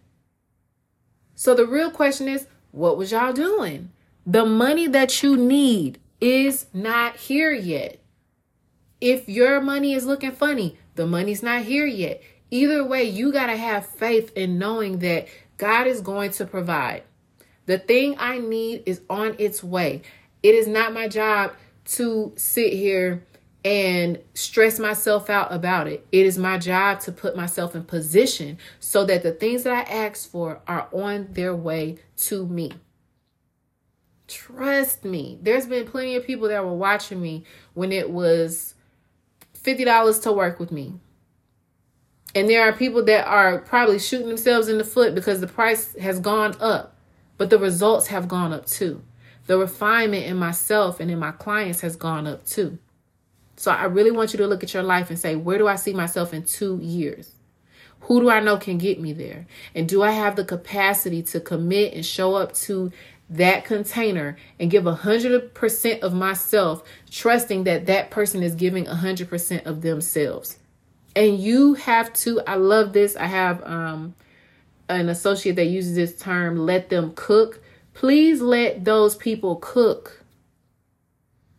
So 1.35 1.55
the 1.55 1.67
real 1.67 1.91
question 1.91 2.29
is 2.29 2.47
what 2.71 2.97
was 2.97 3.13
y'all 3.13 3.33
doing? 3.33 3.91
The 4.27 4.45
money 4.45 4.87
that 4.89 5.23
you 5.23 5.37
need 5.37 5.99
is 6.21 6.67
not 6.73 7.17
here 7.17 7.53
yet. 7.53 7.99
If 9.01 9.29
your 9.29 9.61
money 9.61 9.95
is 9.95 10.05
looking 10.05 10.33
funny, 10.33 10.77
the 10.95 11.07
money's 11.07 11.43
not 11.43 11.63
here 11.63 11.87
yet. 11.87 12.23
Either 12.51 12.85
way, 12.85 13.05
you 13.05 13.33
got 13.33 13.47
to 13.47 13.57
have 13.57 13.87
faith 13.87 14.33
in 14.37 14.59
knowing 14.59 14.99
that 14.99 15.29
God 15.57 15.87
is 15.87 16.01
going 16.01 16.33
to 16.33 16.45
provide. 16.45 17.05
The 17.67 17.79
thing 17.79 18.17
I 18.19 18.39
need 18.39 18.83
is 18.85 19.01
on 19.09 19.37
its 19.39 19.63
way. 19.63 20.03
It 20.42 20.55
is 20.55 20.66
not 20.66 20.92
my 20.92 21.09
job 21.09 21.53
to 21.85 22.33
sit 22.37 22.72
here 22.72 23.24
and 23.64 24.18
stress 24.35 24.79
myself 24.79 25.29
out 25.29 25.53
about 25.53 25.87
it. 25.87 26.07
It 26.12 26.24
is 26.24 26.38
my 26.38 26.57
job 26.57 27.00
to 27.00 27.12
put 27.12 27.37
myself 27.37 27.74
in 27.74 27.85
position 27.85 28.59
so 28.79 29.05
that 29.05 29.22
the 29.22 29.33
things 29.33 29.64
that 29.64 29.72
I 29.72 29.92
ask 29.92 30.31
for 30.31 30.61
are 30.66 30.88
on 30.92 31.29
their 31.33 31.55
way 31.55 31.98
to 32.18 32.46
me. 32.46 32.72
Trust 34.29 35.05
me. 35.05 35.38
There's 35.42 35.66
been 35.66 35.87
plenty 35.87 36.16
of 36.16 36.24
people 36.24 36.48
that 36.48 36.64
were 36.64 36.74
watching 36.74 37.20
me 37.20 37.44
when 37.74 37.92
it 37.92 38.11
was 38.11 38.74
$50 39.62 40.22
to 40.22 40.33
work 40.33 40.59
with 40.59 40.72
me. 40.72 40.94
And 42.35 42.48
there 42.48 42.62
are 42.62 42.72
people 42.72 43.05
that 43.07 43.26
are 43.26 43.59
probably 43.59 43.98
shooting 43.98 44.29
themselves 44.29 44.68
in 44.68 44.79
the 44.79 44.85
foot 44.85 45.14
because 45.14 45.40
the 45.40 45.48
price 45.48 45.94
has 45.96 46.20
gone 46.20 46.55
up, 46.61 46.96
but 47.37 47.50
the 47.50 47.59
results 47.59 48.07
have 48.07 48.29
gone 48.29 48.53
up 48.53 48.66
too 48.66 49.03
the 49.51 49.59
refinement 49.59 50.27
in 50.27 50.37
myself 50.37 51.01
and 51.01 51.11
in 51.11 51.19
my 51.19 51.33
clients 51.33 51.81
has 51.81 51.97
gone 51.97 52.25
up 52.25 52.47
too. 52.47 52.79
So 53.57 53.73
I 53.73 53.87
really 53.87 54.13
want 54.13 54.33
you 54.33 54.37
to 54.37 54.47
look 54.47 54.63
at 54.63 54.73
your 54.73 54.85
life 54.85 55.11
and 55.11 55.19
say, 55.19 55.35
where 55.35 55.59
do 55.59 55.67
I 55.67 55.75
see 55.75 55.93
myself 55.93 56.33
in 56.33 56.45
two 56.45 56.79
years? 56.81 57.33
Who 58.03 58.21
do 58.21 58.31
I 58.31 58.39
know 58.39 58.59
can 58.59 58.79
get 58.79 59.01
me 59.01 59.13
there? 59.13 59.49
And 59.75 59.89
do 59.89 60.05
I 60.05 60.13
have 60.13 60.37
the 60.37 60.45
capacity 60.45 61.21
to 61.25 61.41
commit 61.41 61.95
and 61.95 62.07
show 62.07 62.37
up 62.37 62.53
to 62.59 62.93
that 63.29 63.65
container 63.65 64.37
and 64.61 64.71
give 64.71 64.85
100% 64.85 66.01
of 66.01 66.15
myself, 66.15 66.85
trusting 67.11 67.65
that 67.65 67.87
that 67.87 68.13
person 68.13 68.45
is 68.45 68.55
giving 68.55 68.85
100% 68.85 69.67
of 69.67 69.81
themselves. 69.81 70.61
And 71.17 71.41
you 71.41 71.75
have 71.75 72.13
to, 72.13 72.41
I 72.47 72.55
love 72.55 72.93
this. 72.93 73.17
I 73.17 73.27
have 73.27 73.65
um, 73.65 74.15
an 74.89 75.09
associate 75.09 75.57
that 75.57 75.65
uses 75.65 75.97
this 75.97 76.17
term, 76.17 76.57
let 76.57 76.89
them 76.89 77.15
cook. 77.17 77.61
Please 78.01 78.41
let 78.41 78.83
those 78.87 79.15
people 79.15 79.57
cook. 79.57 80.25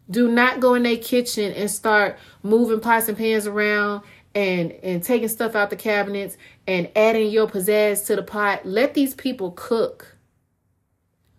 Do 0.10 0.28
not 0.28 0.60
go 0.60 0.74
in 0.74 0.82
their 0.82 0.98
kitchen 0.98 1.54
and 1.54 1.70
start 1.70 2.18
moving 2.42 2.80
pots 2.80 3.08
and 3.08 3.16
pans 3.16 3.46
around 3.46 4.02
and 4.34 4.72
and 4.82 5.04
taking 5.04 5.28
stuff 5.28 5.56
out 5.56 5.70
the 5.70 5.76
cabinets 5.76 6.38
and 6.66 6.90
adding 6.96 7.30
your 7.30 7.48
pizzazz 7.48 8.08
to 8.08 8.16
the 8.16 8.24
pot. 8.24 8.66
Let 8.66 8.96
these 8.96 9.14
people 9.14 9.52
cook. 9.52 10.18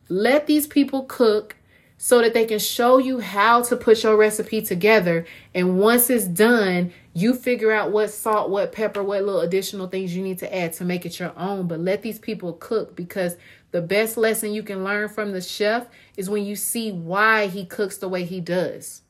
Let 0.08 0.46
these 0.46 0.68
people 0.68 1.02
cook 1.06 1.56
so 1.96 2.20
that 2.20 2.32
they 2.32 2.44
can 2.44 2.60
show 2.60 2.98
you 2.98 3.18
how 3.18 3.62
to 3.62 3.76
put 3.76 4.04
your 4.04 4.16
recipe 4.16 4.62
together. 4.62 5.26
And 5.52 5.80
once 5.80 6.10
it's 6.10 6.26
done, 6.26 6.92
you 7.12 7.34
figure 7.34 7.72
out 7.72 7.90
what 7.90 8.10
salt, 8.10 8.50
what 8.50 8.70
pepper, 8.72 9.02
what 9.02 9.24
little 9.24 9.40
additional 9.40 9.88
things 9.88 10.14
you 10.14 10.22
need 10.22 10.38
to 10.38 10.54
add 10.54 10.72
to 10.74 10.84
make 10.84 11.04
it 11.04 11.18
your 11.18 11.32
own. 11.36 11.66
But 11.66 11.80
let 11.80 12.02
these 12.02 12.20
people 12.20 12.52
cook 12.54 12.94
because 12.94 13.36
the 13.72 13.82
best 13.82 14.16
lesson 14.16 14.52
you 14.52 14.62
can 14.62 14.84
learn 14.84 15.08
from 15.08 15.32
the 15.32 15.40
chef 15.40 15.88
is 16.16 16.30
when 16.30 16.44
you 16.44 16.54
see 16.54 16.92
why 16.92 17.46
he 17.46 17.64
cooks 17.64 17.96
the 17.96 18.08
way 18.08 18.24
he 18.24 18.40
does. 18.40 19.02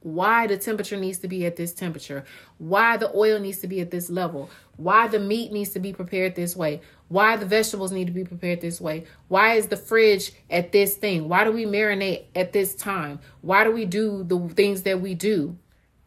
Why 0.00 0.46
the 0.46 0.56
temperature 0.56 0.98
needs 0.98 1.18
to 1.18 1.28
be 1.28 1.46
at 1.46 1.56
this 1.56 1.72
temperature, 1.72 2.24
why 2.58 2.96
the 2.96 3.10
oil 3.16 3.40
needs 3.40 3.58
to 3.58 3.66
be 3.66 3.80
at 3.80 3.90
this 3.90 4.08
level, 4.08 4.50
why 4.76 5.08
the 5.08 5.18
meat 5.18 5.50
needs 5.50 5.70
to 5.70 5.80
be 5.80 5.92
prepared 5.92 6.36
this 6.36 6.54
way, 6.54 6.80
why 7.08 7.36
the 7.36 7.46
vegetables 7.46 7.90
need 7.90 8.06
to 8.06 8.12
be 8.12 8.22
prepared 8.22 8.60
this 8.60 8.80
way, 8.80 9.04
why 9.26 9.54
is 9.54 9.66
the 9.66 9.76
fridge 9.76 10.32
at 10.48 10.70
this 10.70 10.94
thing, 10.94 11.28
why 11.28 11.42
do 11.42 11.50
we 11.50 11.64
marinate 11.64 12.26
at 12.36 12.52
this 12.52 12.74
time, 12.76 13.18
why 13.40 13.64
do 13.64 13.72
we 13.72 13.84
do 13.84 14.22
the 14.22 14.38
things 14.54 14.82
that 14.82 15.00
we 15.00 15.14
do. 15.14 15.56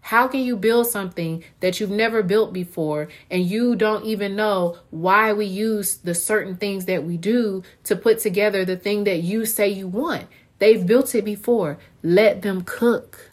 How 0.09 0.27
can 0.27 0.39
you 0.39 0.57
build 0.57 0.87
something 0.87 1.43
that 1.59 1.79
you've 1.79 1.91
never 1.91 2.23
built 2.23 2.51
before 2.51 3.09
and 3.29 3.45
you 3.45 3.75
don't 3.75 4.05
even 4.05 4.35
know 4.35 4.79
why 4.89 5.33
we 5.33 5.45
use 5.45 5.97
the 5.97 6.15
certain 6.15 6.55
things 6.55 6.85
that 6.85 7.03
we 7.03 7.15
do 7.15 7.61
to 7.83 7.95
put 7.95 8.17
together 8.17 8.65
the 8.65 8.75
thing 8.75 9.03
that 9.03 9.21
you 9.21 9.45
say 9.45 9.69
you 9.69 9.87
want? 9.87 10.25
They've 10.57 10.83
built 10.83 11.13
it 11.13 11.23
before. 11.23 11.77
Let 12.01 12.41
them 12.41 12.63
cook. 12.63 13.29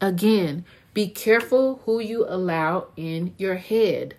Again, 0.00 0.64
be 0.94 1.08
careful 1.08 1.80
who 1.86 1.98
you 1.98 2.24
allow 2.28 2.86
in 2.96 3.34
your 3.36 3.56
head. 3.56 4.14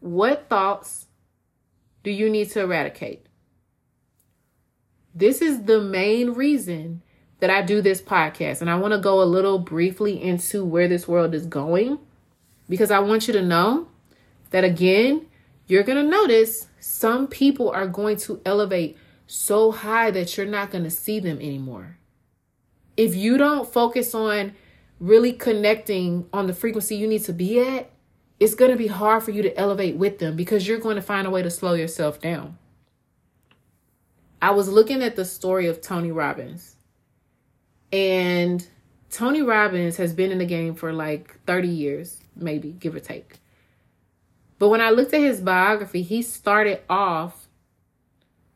What 0.00 0.48
thoughts 0.48 1.04
do 2.02 2.10
you 2.10 2.30
need 2.30 2.50
to 2.52 2.62
eradicate? 2.62 3.26
This 5.14 5.40
is 5.40 5.64
the 5.64 5.80
main 5.80 6.30
reason 6.30 7.02
that 7.40 7.50
I 7.50 7.62
do 7.62 7.80
this 7.80 8.02
podcast. 8.02 8.60
And 8.60 8.70
I 8.70 8.76
want 8.76 8.94
to 8.94 8.98
go 8.98 9.22
a 9.22 9.24
little 9.24 9.58
briefly 9.58 10.20
into 10.20 10.64
where 10.64 10.88
this 10.88 11.06
world 11.06 11.34
is 11.34 11.46
going 11.46 11.98
because 12.68 12.90
I 12.90 12.98
want 12.98 13.26
you 13.26 13.32
to 13.34 13.42
know 13.42 13.88
that 14.50 14.64
again, 14.64 15.26
you're 15.66 15.82
going 15.82 16.02
to 16.02 16.10
notice 16.10 16.68
some 16.80 17.26
people 17.26 17.70
are 17.70 17.86
going 17.86 18.16
to 18.18 18.40
elevate 18.44 18.96
so 19.26 19.72
high 19.72 20.10
that 20.10 20.36
you're 20.36 20.46
not 20.46 20.70
going 20.70 20.84
to 20.84 20.90
see 20.90 21.20
them 21.20 21.38
anymore. 21.38 21.98
If 22.96 23.14
you 23.14 23.36
don't 23.38 23.70
focus 23.70 24.14
on 24.14 24.54
really 25.00 25.32
connecting 25.32 26.26
on 26.32 26.46
the 26.46 26.54
frequency 26.54 26.96
you 26.96 27.06
need 27.06 27.24
to 27.24 27.32
be 27.32 27.60
at, 27.60 27.90
it's 28.40 28.54
going 28.54 28.70
to 28.70 28.76
be 28.76 28.88
hard 28.88 29.22
for 29.22 29.30
you 29.30 29.42
to 29.42 29.56
elevate 29.56 29.96
with 29.96 30.18
them 30.18 30.36
because 30.36 30.66
you're 30.66 30.78
going 30.78 30.96
to 30.96 31.02
find 31.02 31.26
a 31.26 31.30
way 31.30 31.42
to 31.42 31.50
slow 31.50 31.74
yourself 31.74 32.20
down. 32.20 32.58
I 34.44 34.50
was 34.50 34.68
looking 34.68 35.02
at 35.02 35.16
the 35.16 35.24
story 35.24 35.68
of 35.68 35.80
Tony 35.80 36.12
Robbins, 36.12 36.76
and 37.90 38.68
Tony 39.10 39.40
Robbins 39.40 39.96
has 39.96 40.12
been 40.12 40.30
in 40.30 40.36
the 40.36 40.44
game 40.44 40.74
for 40.74 40.92
like 40.92 41.42
30 41.46 41.68
years, 41.68 42.20
maybe, 42.36 42.72
give 42.72 42.94
or 42.94 43.00
take. 43.00 43.38
But 44.58 44.68
when 44.68 44.82
I 44.82 44.90
looked 44.90 45.14
at 45.14 45.22
his 45.22 45.40
biography, 45.40 46.02
he 46.02 46.20
started 46.20 46.82
off 46.90 47.48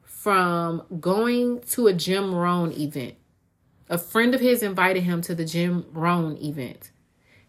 from 0.02 0.82
going 1.00 1.62
to 1.70 1.86
a 1.86 1.94
Jim 1.94 2.34
Rohn 2.34 2.70
event. 2.72 3.14
A 3.88 3.96
friend 3.96 4.34
of 4.34 4.42
his 4.42 4.62
invited 4.62 5.04
him 5.04 5.22
to 5.22 5.34
the 5.34 5.46
Jim 5.46 5.86
Rohn 5.94 6.36
event. 6.42 6.90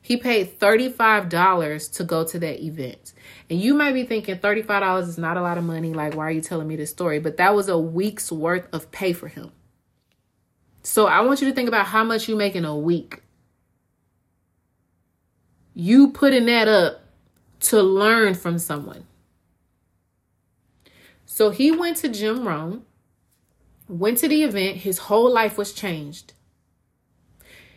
He 0.01 0.17
paid 0.17 0.59
$35 0.59 1.93
to 1.93 2.03
go 2.03 2.23
to 2.23 2.39
that 2.39 2.63
event. 2.63 3.13
And 3.49 3.59
you 3.59 3.73
might 3.73 3.93
be 3.93 4.05
thinking 4.05 4.37
$35 4.37 5.07
is 5.07 5.17
not 5.17 5.37
a 5.37 5.41
lot 5.41 5.57
of 5.57 5.63
money. 5.63 5.93
Like, 5.93 6.15
why 6.15 6.27
are 6.27 6.31
you 6.31 6.41
telling 6.41 6.67
me 6.67 6.75
this 6.75 6.89
story? 6.89 7.19
But 7.19 7.37
that 7.37 7.53
was 7.53 7.69
a 7.69 7.77
week's 7.77 8.31
worth 8.31 8.67
of 8.73 8.91
pay 8.91 9.13
for 9.13 9.27
him. 9.27 9.51
So 10.83 11.07
I 11.07 11.21
want 11.21 11.41
you 11.41 11.49
to 11.49 11.53
think 11.53 11.67
about 11.67 11.87
how 11.87 12.03
much 12.03 12.29
you 12.29 12.35
make 12.35 12.55
in 12.55 12.65
a 12.65 12.75
week. 12.75 13.21
You 15.73 16.11
putting 16.11 16.45
that 16.45 16.67
up 16.67 17.03
to 17.61 17.81
learn 17.81 18.33
from 18.33 18.57
someone. 18.57 19.05
So 21.25 21.51
he 21.51 21.71
went 21.71 21.97
to 21.97 22.09
Jim 22.09 22.47
Rohn, 22.47 22.83
went 23.87 24.17
to 24.19 24.27
the 24.27 24.43
event, 24.43 24.77
his 24.77 24.97
whole 24.97 25.31
life 25.31 25.57
was 25.57 25.73
changed. 25.73 26.33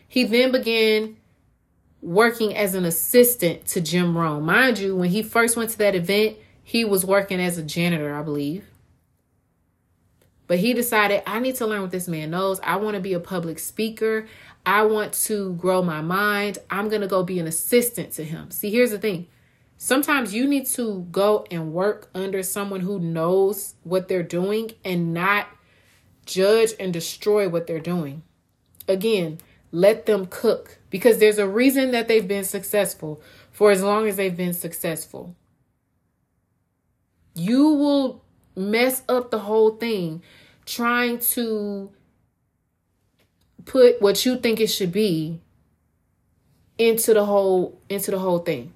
He 0.07 0.23
then 0.23 0.51
began 0.51 1.17
working 2.03 2.55
as 2.55 2.75
an 2.75 2.85
assistant 2.85 3.65
to 3.67 3.81
Jim 3.81 4.17
Rohn. 4.17 4.43
Mind 4.43 4.77
you, 4.77 4.95
when 4.95 5.09
he 5.09 5.23
first 5.23 5.55
went 5.55 5.69
to 5.71 5.77
that 5.79 5.95
event, 5.95 6.37
he 6.61 6.85
was 6.85 7.05
working 7.05 7.39
as 7.39 7.57
a 7.57 7.63
janitor, 7.63 8.13
I 8.13 8.21
believe. 8.21 8.65
But 10.45 10.59
he 10.59 10.73
decided, 10.73 11.23
I 11.25 11.39
need 11.39 11.55
to 11.55 11.65
learn 11.65 11.81
what 11.81 11.91
this 11.91 12.07
man 12.07 12.29
knows. 12.29 12.59
I 12.61 12.75
want 12.75 12.95
to 12.95 13.01
be 13.01 13.13
a 13.13 13.19
public 13.19 13.57
speaker. 13.57 14.27
I 14.65 14.83
want 14.83 15.13
to 15.25 15.53
grow 15.53 15.81
my 15.81 16.01
mind. 16.01 16.57
I'm 16.69 16.89
going 16.89 17.01
to 17.01 17.07
go 17.07 17.23
be 17.23 17.39
an 17.39 17.47
assistant 17.47 18.11
to 18.13 18.23
him. 18.23 18.51
See, 18.51 18.69
here's 18.69 18.91
the 18.91 18.99
thing 18.99 19.27
Sometimes 19.77 20.33
you 20.33 20.47
need 20.47 20.65
to 20.67 21.07
go 21.11 21.45
and 21.51 21.73
work 21.73 22.09
under 22.13 22.43
someone 22.43 22.81
who 22.81 22.99
knows 22.99 23.75
what 23.83 24.07
they're 24.07 24.23
doing 24.23 24.71
and 24.85 25.13
not 25.13 25.47
judge 26.25 26.71
and 26.79 26.93
destroy 26.93 27.49
what 27.49 27.67
they're 27.67 27.79
doing. 27.79 28.23
Again, 28.87 29.39
let 29.71 30.05
them 30.05 30.27
cook 30.27 30.77
because 30.93 31.17
there's 31.17 31.39
a 31.39 31.47
reason 31.47 31.89
that 31.89 32.07
they've 32.07 32.27
been 32.27 32.43
successful 32.43 33.19
for 33.51 33.71
as 33.71 33.81
long 33.81 34.07
as 34.07 34.15
they've 34.15 34.37
been 34.37 34.53
successful. 34.53 35.35
You 37.33 37.69
will 37.69 38.23
mess 38.55 39.01
up 39.09 39.31
the 39.31 39.39
whole 39.39 39.71
thing 39.71 40.21
trying 40.67 41.17
to 41.17 41.89
put 43.65 43.99
what 44.03 44.23
you 44.23 44.37
think 44.37 44.59
it 44.59 44.67
should 44.67 44.91
be 44.91 45.41
into 46.77 47.15
the 47.15 47.25
whole 47.25 47.81
into 47.89 48.11
the 48.11 48.19
whole 48.19 48.39
thing 48.39 48.71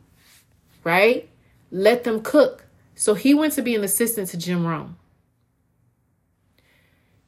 right? 0.87 1.27
Let 1.69 2.05
them 2.05 2.21
cook. 2.21 2.65
So 2.95 3.13
he 3.13 3.33
went 3.33 3.51
to 3.53 3.61
be 3.61 3.75
an 3.75 3.83
assistant 3.83 4.29
to 4.29 4.37
Jim 4.37 4.65
Rohn. 4.65 4.95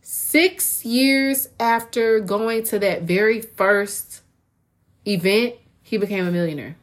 Six 0.01 0.85
years 0.85 1.49
after 1.59 2.21
going 2.21 2.63
to 2.63 2.79
that 2.79 3.01
very 3.01 3.41
first 3.41 4.21
event, 5.09 5.55
he 5.81 5.97
became 5.97 6.27
a 6.27 6.31
millionaire. 6.31 6.75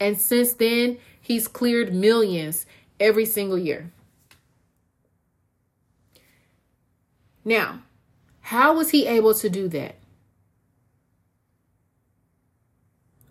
And 0.00 0.20
since 0.20 0.52
then, 0.54 0.98
he's 1.20 1.48
cleared 1.48 1.92
millions 1.92 2.66
every 3.00 3.24
single 3.24 3.58
year. 3.58 3.90
Now, 7.44 7.80
how 8.40 8.76
was 8.76 8.90
he 8.90 9.06
able 9.06 9.34
to 9.34 9.48
do 9.48 9.68
that? 9.68 9.96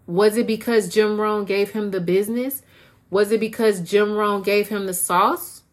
Was 0.06 0.38
it 0.38 0.48
because 0.48 0.88
Jim 0.88 1.20
Rohn 1.20 1.46
gave 1.46 1.72
him 1.72 1.92
the 1.92 2.00
business? 2.00 2.62
Was 3.10 3.32
it 3.32 3.40
because 3.40 3.82
Jim 3.82 4.14
Rohn 4.14 4.42
gave 4.42 4.70
him 4.70 4.86
the 4.86 4.94
sauce? 4.94 5.64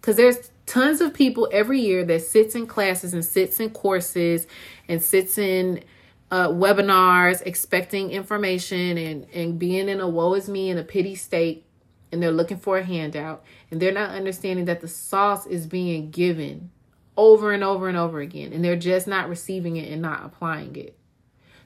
Because 0.00 0.16
there's 0.16 0.50
tons 0.66 1.00
of 1.00 1.14
people 1.14 1.48
every 1.52 1.80
year 1.80 2.04
that 2.04 2.22
sits 2.22 2.54
in 2.54 2.66
classes 2.66 3.12
and 3.12 3.24
sits 3.24 3.60
in 3.60 3.70
courses 3.70 4.46
and 4.88 5.02
sits 5.02 5.38
in 5.38 5.82
uh, 6.30 6.48
webinars 6.48 7.42
expecting 7.44 8.10
information 8.10 8.96
and, 8.96 9.26
and 9.34 9.58
being 9.58 9.88
in 9.88 10.00
a 10.00 10.08
woe 10.08 10.34
is 10.34 10.48
me 10.48 10.70
in 10.70 10.78
a 10.78 10.84
pity 10.84 11.14
state 11.14 11.66
and 12.12 12.22
they're 12.22 12.30
looking 12.30 12.58
for 12.58 12.78
a 12.78 12.84
handout 12.84 13.44
and 13.70 13.80
they're 13.80 13.92
not 13.92 14.10
understanding 14.10 14.64
that 14.64 14.80
the 14.80 14.88
sauce 14.88 15.46
is 15.46 15.66
being 15.66 16.10
given 16.10 16.70
over 17.16 17.52
and 17.52 17.64
over 17.64 17.88
and 17.88 17.96
over 17.96 18.20
again 18.20 18.52
and 18.52 18.64
they're 18.64 18.76
just 18.76 19.06
not 19.06 19.28
receiving 19.28 19.76
it 19.76 19.90
and 19.90 20.02
not 20.02 20.24
applying 20.24 20.74
it. 20.76 20.96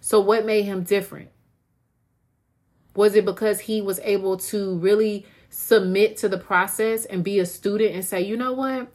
So, 0.00 0.20
what 0.20 0.44
made 0.44 0.64
him 0.64 0.82
different? 0.82 1.30
Was 2.94 3.14
it 3.14 3.24
because 3.24 3.60
he 3.60 3.80
was 3.80 3.98
able 4.00 4.36
to 4.36 4.76
really 4.76 5.26
submit 5.48 6.16
to 6.18 6.28
the 6.28 6.38
process 6.38 7.04
and 7.04 7.24
be 7.24 7.38
a 7.38 7.46
student 7.46 7.94
and 7.94 8.04
say, 8.04 8.20
you 8.20 8.36
know 8.36 8.52
what? 8.52 8.88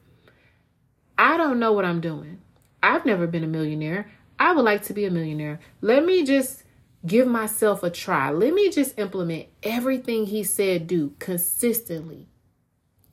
I 1.17 1.37
don't 1.37 1.59
know 1.59 1.73
what 1.73 1.85
I'm 1.85 2.01
doing. 2.01 2.41
I've 2.81 3.05
never 3.05 3.27
been 3.27 3.43
a 3.43 3.47
millionaire. 3.47 4.11
I 4.39 4.53
would 4.53 4.63
like 4.63 4.83
to 4.85 4.93
be 4.93 5.05
a 5.05 5.11
millionaire. 5.11 5.59
Let 5.81 6.05
me 6.05 6.23
just 6.23 6.63
give 7.05 7.27
myself 7.27 7.83
a 7.83 7.89
try. 7.89 8.31
Let 8.31 8.53
me 8.53 8.69
just 8.69 8.97
implement 8.97 9.47
everything 9.61 10.27
he 10.27 10.43
said 10.43 10.87
do 10.87 11.13
consistently. 11.19 12.27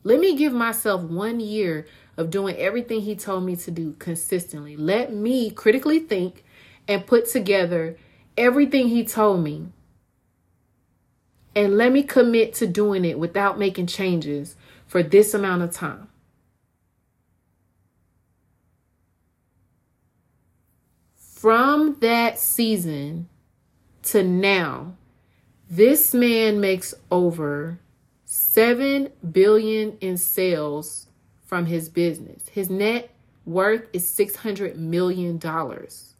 Let 0.04 0.20
me 0.20 0.36
give 0.36 0.52
myself 0.52 1.02
one 1.02 1.40
year 1.40 1.86
of 2.16 2.30
doing 2.30 2.56
everything 2.56 3.00
he 3.00 3.16
told 3.16 3.44
me 3.44 3.56
to 3.56 3.70
do 3.70 3.94
consistently. 3.98 4.76
Let 4.76 5.12
me 5.12 5.50
critically 5.50 5.98
think 5.98 6.44
and 6.86 7.06
put 7.06 7.28
together 7.28 7.96
everything 8.36 8.88
he 8.88 9.04
told 9.04 9.42
me. 9.42 9.66
And 11.56 11.76
let 11.76 11.90
me 11.90 12.02
commit 12.02 12.54
to 12.54 12.66
doing 12.66 13.04
it 13.04 13.18
without 13.18 13.58
making 13.58 13.88
changes 13.88 14.54
for 14.86 15.02
this 15.02 15.34
amount 15.34 15.62
of 15.62 15.72
time. 15.72 16.08
From 21.36 21.98
that 22.00 22.38
season 22.38 23.28
to 24.04 24.22
now, 24.22 24.96
this 25.68 26.14
man 26.14 26.60
makes 26.62 26.94
over 27.10 27.78
7 28.24 29.10
billion 29.30 29.98
in 30.00 30.16
sales 30.16 31.08
from 31.44 31.66
his 31.66 31.90
business. 31.90 32.48
His 32.48 32.70
net 32.70 33.14
worth 33.44 33.86
is 33.92 34.08
600 34.08 34.78
million 34.78 35.36
dollars. 35.36 36.14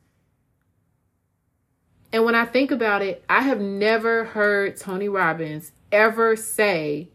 And 2.12 2.26
when 2.26 2.35
I 2.35 2.44
think 2.44 2.70
about 2.70 3.00
it, 3.00 3.24
I 3.26 3.40
have 3.40 3.61
never 3.61 4.26
heard 4.26 4.76
Tony 4.76 5.09
Robbins 5.09 5.72
ever 5.90 6.37
say, 6.37 7.09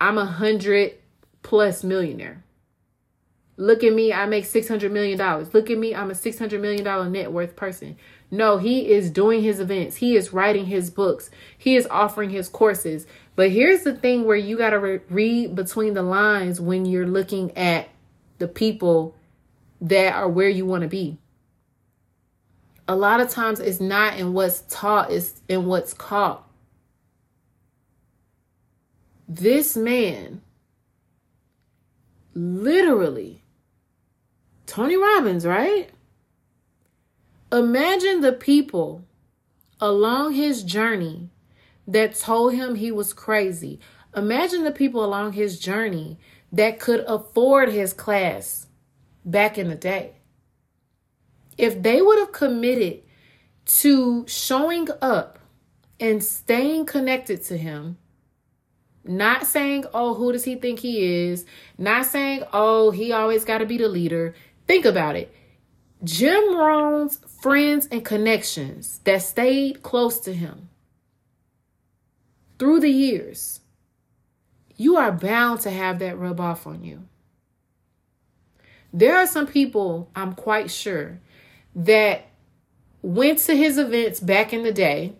I'm 0.00 0.18
a 0.18 0.26
hundred 0.26 0.94
plus 1.44 1.84
millionaire. 1.84 2.42
Look 3.62 3.84
at 3.84 3.92
me, 3.92 4.12
I 4.12 4.26
make 4.26 4.44
$600 4.44 4.90
million. 4.90 5.18
Look 5.52 5.70
at 5.70 5.78
me, 5.78 5.94
I'm 5.94 6.10
a 6.10 6.14
$600 6.14 6.60
million 6.60 7.12
net 7.12 7.30
worth 7.30 7.54
person. 7.54 7.96
No, 8.30 8.58
he 8.58 8.90
is 8.90 9.10
doing 9.10 9.42
his 9.42 9.60
events, 9.60 9.96
he 9.96 10.16
is 10.16 10.32
writing 10.32 10.66
his 10.66 10.90
books, 10.90 11.30
he 11.56 11.76
is 11.76 11.86
offering 11.88 12.30
his 12.30 12.48
courses. 12.48 13.06
But 13.36 13.50
here's 13.50 13.84
the 13.84 13.94
thing 13.94 14.24
where 14.24 14.36
you 14.36 14.58
got 14.58 14.70
to 14.70 14.78
re- 14.78 15.00
read 15.08 15.54
between 15.54 15.94
the 15.94 16.02
lines 16.02 16.60
when 16.60 16.86
you're 16.86 17.06
looking 17.06 17.56
at 17.56 17.88
the 18.38 18.48
people 18.48 19.14
that 19.80 20.14
are 20.14 20.28
where 20.28 20.48
you 20.48 20.66
want 20.66 20.82
to 20.82 20.88
be 20.88 21.18
a 22.88 22.96
lot 22.96 23.20
of 23.20 23.30
times 23.30 23.60
it's 23.60 23.80
not 23.80 24.18
in 24.18 24.32
what's 24.32 24.62
taught, 24.68 25.10
it's 25.10 25.40
in 25.48 25.66
what's 25.66 25.94
caught. 25.94 26.46
This 29.28 29.76
man, 29.76 30.42
literally, 32.34 33.41
Tony 34.72 34.96
Robbins, 34.96 35.44
right? 35.44 35.90
Imagine 37.52 38.22
the 38.22 38.32
people 38.32 39.04
along 39.78 40.32
his 40.32 40.62
journey 40.62 41.28
that 41.86 42.14
told 42.14 42.54
him 42.54 42.76
he 42.76 42.90
was 42.90 43.12
crazy. 43.12 43.80
Imagine 44.16 44.64
the 44.64 44.70
people 44.70 45.04
along 45.04 45.34
his 45.34 45.60
journey 45.60 46.18
that 46.50 46.80
could 46.80 47.00
afford 47.00 47.68
his 47.68 47.92
class 47.92 48.66
back 49.26 49.58
in 49.58 49.68
the 49.68 49.74
day 49.74 50.14
if 51.58 51.82
they 51.82 52.00
would 52.00 52.18
have 52.20 52.32
committed 52.32 53.02
to 53.66 54.26
showing 54.26 54.88
up 55.02 55.38
and 56.00 56.24
staying 56.24 56.86
connected 56.86 57.42
to 57.44 57.58
him, 57.58 57.98
not 59.04 59.46
saying, 59.46 59.84
oh, 59.92 60.14
who 60.14 60.32
does 60.32 60.44
he 60.44 60.54
think 60.54 60.78
he 60.78 61.26
is? 61.28 61.44
Not 61.76 62.06
saying, 62.06 62.44
oh, 62.54 62.90
he 62.90 63.12
always 63.12 63.44
got 63.44 63.58
to 63.58 63.66
be 63.66 63.76
the 63.76 63.88
leader. 63.88 64.34
Think 64.66 64.84
about 64.84 65.16
it. 65.16 65.34
Jim 66.04 66.56
Rohn's 66.56 67.18
friends 67.40 67.86
and 67.90 68.04
connections 68.04 69.00
that 69.04 69.22
stayed 69.22 69.82
close 69.82 70.18
to 70.20 70.32
him 70.34 70.68
through 72.58 72.80
the 72.80 72.90
years, 72.90 73.60
you 74.76 74.96
are 74.96 75.12
bound 75.12 75.60
to 75.60 75.70
have 75.70 75.98
that 76.00 76.18
rub 76.18 76.40
off 76.40 76.66
on 76.66 76.82
you. 76.82 77.04
There 78.92 79.16
are 79.16 79.26
some 79.26 79.46
people, 79.46 80.10
I'm 80.14 80.34
quite 80.34 80.70
sure, 80.70 81.20
that 81.74 82.26
went 83.00 83.38
to 83.40 83.56
his 83.56 83.78
events 83.78 84.20
back 84.20 84.52
in 84.52 84.62
the 84.62 84.72
day 84.72 85.14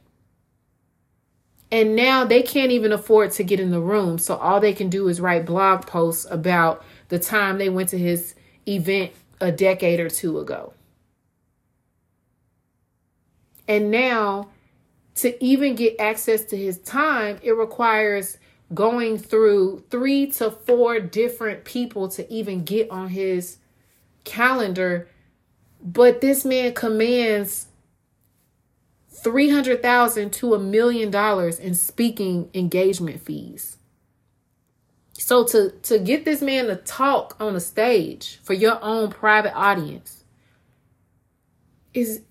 and 1.72 1.96
now 1.96 2.24
they 2.24 2.42
can't 2.42 2.70
even 2.70 2.92
afford 2.92 3.32
to 3.32 3.42
get 3.42 3.58
in 3.58 3.70
the 3.70 3.80
room 3.80 4.18
so 4.18 4.36
all 4.36 4.60
they 4.60 4.74
can 4.74 4.90
do 4.90 5.08
is 5.08 5.20
write 5.20 5.46
blog 5.46 5.86
posts 5.86 6.26
about 6.30 6.84
the 7.08 7.18
time 7.18 7.56
they 7.56 7.70
went 7.70 7.88
to 7.88 7.98
his 7.98 8.34
event 8.68 9.10
a 9.42 9.52
decade 9.52 10.00
or 10.00 10.08
two 10.08 10.38
ago 10.38 10.72
and 13.68 13.90
now 13.90 14.48
to 15.14 15.44
even 15.44 15.74
get 15.74 16.00
access 16.00 16.44
to 16.44 16.56
his 16.56 16.78
time 16.78 17.38
it 17.42 17.52
requires 17.52 18.38
going 18.72 19.18
through 19.18 19.84
three 19.90 20.26
to 20.26 20.50
four 20.50 20.98
different 20.98 21.64
people 21.64 22.08
to 22.08 22.30
even 22.32 22.64
get 22.64 22.90
on 22.90 23.08
his 23.08 23.58
calendar 24.24 25.08
but 25.82 26.20
this 26.20 26.44
man 26.44 26.72
commands 26.72 27.66
300,000 29.22 30.32
to 30.32 30.54
a 30.54 30.58
million 30.58 31.10
dollars 31.10 31.58
in 31.58 31.74
speaking 31.74 32.50
engagement 32.54 33.20
fees. 33.20 33.78
So 35.22 35.44
to 35.44 35.70
to 35.70 35.98
get 35.98 36.24
this 36.24 36.42
man 36.42 36.66
to 36.66 36.76
talk 36.76 37.36
on 37.40 37.54
a 37.54 37.60
stage 37.60 38.40
for 38.42 38.54
your 38.54 38.78
own 38.82 39.10
private 39.10 39.56
audience 39.56 40.24
is 41.94 42.22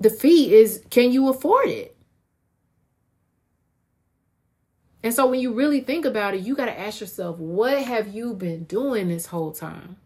the 0.00 0.10
fee 0.10 0.54
is 0.54 0.82
can 0.90 1.12
you 1.12 1.28
afford 1.28 1.68
it? 1.68 1.96
And 5.02 5.14
so 5.14 5.26
when 5.28 5.40
you 5.40 5.52
really 5.52 5.80
think 5.80 6.04
about 6.04 6.34
it, 6.34 6.40
you 6.40 6.56
got 6.56 6.66
to 6.66 6.78
ask 6.78 7.00
yourself, 7.00 7.38
what 7.38 7.82
have 7.82 8.08
you 8.08 8.34
been 8.34 8.64
doing 8.64 9.08
this 9.08 9.26
whole 9.26 9.52
time? 9.52 9.96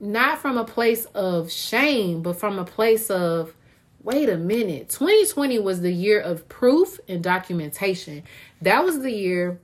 not 0.00 0.38
from 0.38 0.56
a 0.56 0.64
place 0.64 1.06
of 1.06 1.50
shame, 1.50 2.22
but 2.22 2.38
from 2.38 2.58
a 2.58 2.64
place 2.64 3.10
of, 3.10 3.54
wait 4.02 4.28
a 4.28 4.36
minute, 4.36 4.88
2020 4.88 5.58
was 5.58 5.80
the 5.80 5.92
year 5.92 6.20
of 6.20 6.48
proof 6.48 7.00
and 7.08 7.22
documentation. 7.22 8.22
That 8.62 8.84
was 8.84 9.00
the 9.00 9.10
year 9.10 9.58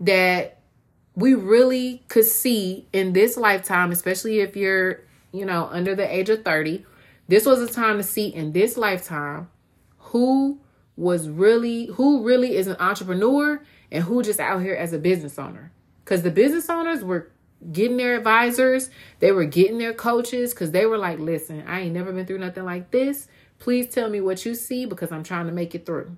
that 0.00 0.60
we 1.14 1.34
really 1.34 2.02
could 2.08 2.24
see 2.24 2.86
in 2.92 3.12
this 3.12 3.36
lifetime, 3.36 3.92
especially 3.92 4.40
if 4.40 4.56
you're, 4.56 5.02
you 5.32 5.44
know, 5.44 5.68
under 5.70 5.94
the 5.94 6.14
age 6.14 6.30
of 6.30 6.44
30. 6.44 6.84
This 7.28 7.46
was 7.46 7.60
a 7.60 7.72
time 7.72 7.98
to 7.98 8.02
see 8.02 8.28
in 8.28 8.52
this 8.52 8.76
lifetime 8.76 9.48
who 9.98 10.58
was 10.96 11.28
really, 11.28 11.86
who 11.86 12.24
really 12.24 12.56
is 12.56 12.66
an 12.66 12.76
entrepreneur 12.80 13.62
and 13.92 14.04
who 14.04 14.22
just 14.22 14.40
out 14.40 14.62
here 14.62 14.74
as 14.74 14.92
a 14.92 14.98
business 14.98 15.38
owner. 15.38 15.72
Because 16.04 16.22
the 16.22 16.30
business 16.30 16.68
owners 16.68 17.04
were 17.04 17.30
getting 17.72 17.98
their 17.98 18.16
advisors, 18.16 18.90
they 19.18 19.32
were 19.32 19.44
getting 19.44 19.78
their 19.78 19.92
coaches 19.92 20.52
because 20.52 20.70
they 20.70 20.86
were 20.86 20.98
like, 20.98 21.18
listen, 21.18 21.62
I 21.66 21.80
ain't 21.80 21.94
never 21.94 22.12
been 22.12 22.26
through 22.26 22.38
nothing 22.38 22.64
like 22.64 22.90
this. 22.90 23.28
Please 23.58 23.88
tell 23.88 24.08
me 24.08 24.20
what 24.20 24.44
you 24.46 24.54
see 24.54 24.86
because 24.86 25.12
I'm 25.12 25.22
trying 25.22 25.46
to 25.46 25.52
make 25.52 25.74
it 25.74 25.84
through. 25.84 26.16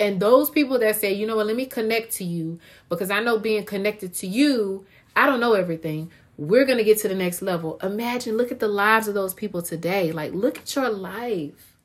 And 0.00 0.20
those 0.20 0.50
people 0.50 0.78
that 0.80 0.96
say, 0.96 1.12
you 1.12 1.26
know 1.26 1.36
what, 1.36 1.46
let 1.46 1.56
me 1.56 1.66
connect 1.66 2.12
to 2.14 2.24
you 2.24 2.58
because 2.88 3.10
I 3.10 3.20
know 3.20 3.38
being 3.38 3.64
connected 3.64 4.14
to 4.14 4.26
you, 4.26 4.86
I 5.14 5.26
don't 5.26 5.40
know 5.40 5.54
everything. 5.54 6.10
We're 6.36 6.64
going 6.64 6.78
to 6.78 6.84
get 6.84 6.98
to 6.98 7.08
the 7.08 7.14
next 7.14 7.42
level. 7.42 7.78
Imagine, 7.82 8.36
look 8.36 8.50
at 8.50 8.58
the 8.58 8.68
lives 8.68 9.06
of 9.06 9.14
those 9.14 9.34
people 9.34 9.62
today. 9.62 10.10
Like, 10.10 10.32
look 10.32 10.58
at 10.58 10.74
your 10.74 10.90
life. 10.90 11.76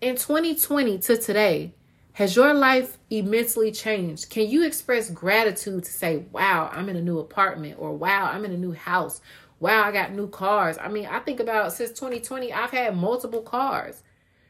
In 0.00 0.16
2020 0.16 0.98
to 0.98 1.16
today, 1.18 1.74
has 2.18 2.34
your 2.34 2.54
life 2.54 2.98
immensely 3.10 3.70
changed? 3.70 4.30
Can 4.30 4.48
you 4.48 4.64
express 4.64 5.10
gratitude 5.10 5.84
to 5.84 5.92
say, 5.92 6.24
wow, 6.32 6.70
I'm 6.72 6.88
in 6.88 6.96
a 6.96 7.02
new 7.02 7.18
apartment, 7.18 7.76
or 7.78 7.92
wow, 7.92 8.30
I'm 8.32 8.44
in 8.44 8.52
a 8.52 8.56
new 8.56 8.72
house? 8.72 9.20
Wow, 9.60 9.84
I 9.84 9.92
got 9.92 10.12
new 10.12 10.28
cars. 10.28 10.78
I 10.80 10.88
mean, 10.88 11.06
I 11.06 11.18
think 11.18 11.38
about 11.38 11.72
since 11.72 11.90
2020, 11.90 12.52
I've 12.52 12.70
had 12.70 12.96
multiple 12.96 13.42
cars, 13.42 14.02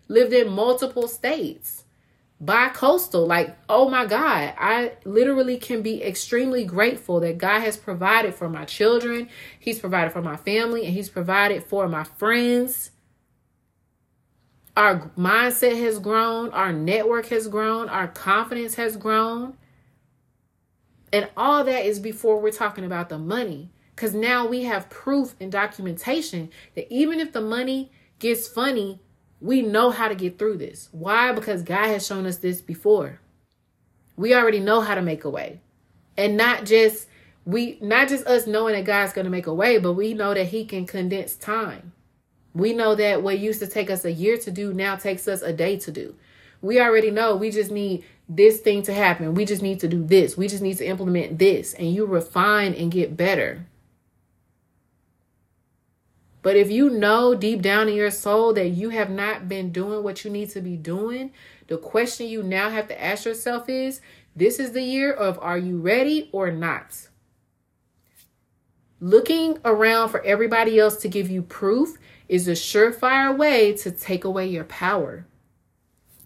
lived 0.07 0.33
in 0.33 0.51
multiple 0.51 1.09
states, 1.09 1.85
bi 2.41 2.69
coastal. 2.71 3.27
Like, 3.27 3.57
oh 3.69 3.89
my 3.89 4.07
God, 4.07 4.55
I 4.59 4.93
literally 5.05 5.59
can 5.59 5.83
be 5.83 6.03
extremely 6.03 6.65
grateful 6.65 7.21
that 7.21 7.39
God 7.39 7.61
has 7.61 7.77
provided 7.77 8.35
for 8.35 8.49
my 8.49 8.65
children, 8.65 9.29
He's 9.59 9.79
provided 9.79 10.13
for 10.13 10.23
my 10.23 10.37
family, 10.37 10.85
and 10.85 10.95
He's 10.95 11.09
provided 11.09 11.65
for 11.65 11.89
my 11.89 12.05
friends 12.05 12.91
our 14.79 15.11
mindset 15.19 15.77
has 15.81 15.99
grown, 15.99 16.51
our 16.51 16.73
network 16.73 17.27
has 17.27 17.49
grown, 17.49 17.89
our 17.89 18.07
confidence 18.07 18.77
has 18.77 18.97
grown. 18.97 19.55
And 21.13 21.29
all 21.37 21.65
that 21.65 21.85
is 21.85 21.99
before 21.99 22.41
we're 22.41 22.53
talking 22.53 22.85
about 22.85 23.09
the 23.09 23.19
money. 23.19 23.71
Because 23.97 24.15
now 24.15 24.47
we 24.47 24.63
have 24.63 24.89
proof 24.89 25.35
and 25.41 25.51
documentation 25.51 26.51
that 26.77 26.87
even 26.95 27.19
if 27.19 27.33
the 27.33 27.41
money 27.41 27.91
gets 28.21 28.47
funny, 28.47 29.01
we 29.41 29.63
know 29.63 29.91
how 29.91 30.09
to 30.09 30.15
get 30.15 30.39
through 30.39 30.59
this. 30.59 30.89
Why? 30.93 31.33
Because 31.33 31.63
God 31.63 31.87
has 31.87 32.07
shown 32.07 32.27
us 32.27 32.39
this 32.39 32.61
before. 32.61 33.21
We 34.17 34.35
already 34.35 34.61
know 34.61 34.81
how 34.81 34.95
to 34.95 35.03
make 35.03 35.25
a 35.25 35.31
way. 35.31 35.61
And 36.17 36.37
not 36.37 36.65
just 36.65 37.07
we 37.45 37.79
not 37.81 38.09
just 38.09 38.27
us 38.27 38.47
knowing 38.47 38.75
that 38.75 38.85
God's 38.85 39.15
going 39.15 39.25
to 39.25 39.31
make 39.31 39.47
a 39.47 39.55
way, 39.55 39.79
but 39.79 39.95
we 39.95 40.13
know 40.13 40.35
that 40.35 40.49
he 40.49 40.65
can 40.67 40.87
condense 40.87 41.35
time. 41.35 41.93
We 42.53 42.73
know 42.75 42.95
that 42.95 43.23
what 43.23 43.39
used 43.39 43.61
to 43.61 43.67
take 43.67 43.91
us 43.91 44.05
a 44.05 44.13
year 44.13 44.37
to 44.39 44.51
do 44.51 44.75
now 44.75 44.97
takes 44.97 45.29
us 45.29 45.43
a 45.43 45.53
day 45.53 45.79
to 45.79 45.91
do. 45.91 46.15
We 46.61 46.81
already 46.81 47.11
know 47.11 47.37
we 47.37 47.51
just 47.51 47.71
need 47.71 48.05
this 48.29 48.61
thing 48.61 48.83
to 48.83 48.93
happen. 48.93 49.35
We 49.35 49.45
just 49.45 49.63
need 49.63 49.81
to 49.81 49.89
do 49.89 50.05
this. 50.05 50.37
We 50.37 50.49
just 50.49 50.63
need 50.63 50.77
to 50.79 50.87
implement 50.87 51.39
this. 51.39 51.73
And 51.73 51.95
you 51.95 52.05
refine 52.05 52.75
and 52.75 52.91
get 52.91 53.17
better. 53.17 53.65
But 56.49 56.57
if 56.57 56.71
you 56.71 56.89
know 56.89 57.35
deep 57.35 57.61
down 57.61 57.91
in 57.91 57.95
your 57.95 58.11
soul 58.11 58.55
that 58.55 58.69
you 58.69 58.89
have 58.89 59.11
not 59.11 59.51
been 59.51 59.71
doing 59.71 60.03
what 60.03 60.25
you 60.25 60.31
need 60.31 60.49
to 60.53 60.63
be 60.63 60.79
doing, 60.79 61.31
the 61.67 61.77
question 61.77 62.27
you 62.27 62.43
now 62.43 62.71
have 62.71 62.89
to 62.89 62.99
ask 62.99 63.27
yourself 63.27 63.69
is 63.69 64.01
this 64.35 64.59
is 64.59 64.73
the 64.73 64.81
year 64.81 65.13
of 65.13 65.39
are 65.43 65.59
you 65.59 65.79
ready 65.79 66.31
or 66.33 66.51
not? 66.51 67.09
Looking 68.99 69.59
around 69.63 70.09
for 70.09 70.25
everybody 70.25 70.79
else 70.79 70.97
to 71.03 71.09
give 71.09 71.29
you 71.29 71.43
proof 71.43 71.99
is 72.31 72.49
a 72.49 72.53
surefire 72.53 73.37
way 73.37 73.75
to 73.75 73.91
take 73.91 74.25
away 74.25 74.47
your 74.47 74.65
power. 74.65 75.27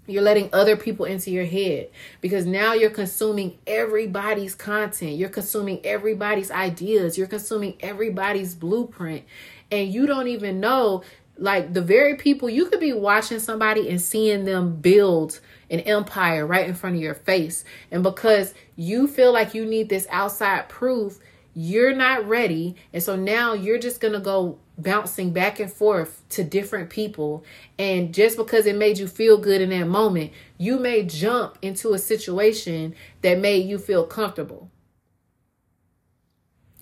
You're 0.07 0.23
letting 0.23 0.51
other 0.53 0.77
people 0.77 1.07
into 1.07 1.31
your 1.31 1.45
head 1.45 1.89
because 2.21 2.45
now 2.45 2.75
you're 2.75 2.91
consuming 2.91 3.59
everybody's 3.69 4.55
content. 4.55 5.17
You're 5.17 5.29
consuming 5.29 5.81
everybody's 5.85 6.51
ideas. 6.51 7.17
You're 7.17 7.29
consuming 7.29 7.77
everybody's 7.81 8.57
blueprint. 8.57 9.25
And 9.73 9.93
you 9.93 10.07
don't 10.07 10.29
even 10.29 10.61
know, 10.61 11.03
like, 11.37 11.73
the 11.73 11.83
very 11.83 12.15
people 12.17 12.49
you 12.49 12.67
could 12.67 12.79
be 12.79 12.93
watching 12.93 13.41
somebody 13.41 13.89
and 13.89 14.01
seeing 14.01 14.45
them 14.45 14.77
build 14.77 15.41
an 15.71 15.81
empire 15.81 16.47
right 16.47 16.69
in 16.69 16.75
front 16.75 16.97
of 16.97 17.03
your 17.03 17.15
face. 17.15 17.65
And 17.91 18.03
because 18.03 18.55
you 18.77 19.09
feel 19.09 19.33
like 19.33 19.55
you 19.55 19.65
need 19.65 19.89
this 19.89 20.07
outside 20.11 20.69
proof, 20.69 21.19
you're 21.55 21.95
not 21.95 22.29
ready. 22.29 22.77
And 22.93 23.03
so 23.03 23.17
now 23.17 23.55
you're 23.55 23.79
just 23.79 24.01
going 24.01 24.15
to 24.15 24.21
go 24.21 24.59
bouncing 24.79 25.33
back 25.33 25.61
and 25.61 25.73
forth 25.73 26.23
to 26.31 26.45
different 26.45 26.91
people. 26.91 27.45
And 27.79 28.13
just 28.13 28.37
because 28.37 28.67
it 28.67 28.77
made 28.77 28.99
you 28.99 29.07
feel 29.07 29.39
good 29.39 29.61
in 29.61 29.71
that 29.71 29.87
moment, 29.87 30.33
you 30.59 30.79
may 30.79 31.03
jump 31.05 31.59
into 31.63 31.93
a 31.95 31.99
situation 31.99 32.95
that 33.23 33.39
made 33.39 33.69
you 33.69 33.79
feel 33.79 34.07
comfortable. 34.07 34.71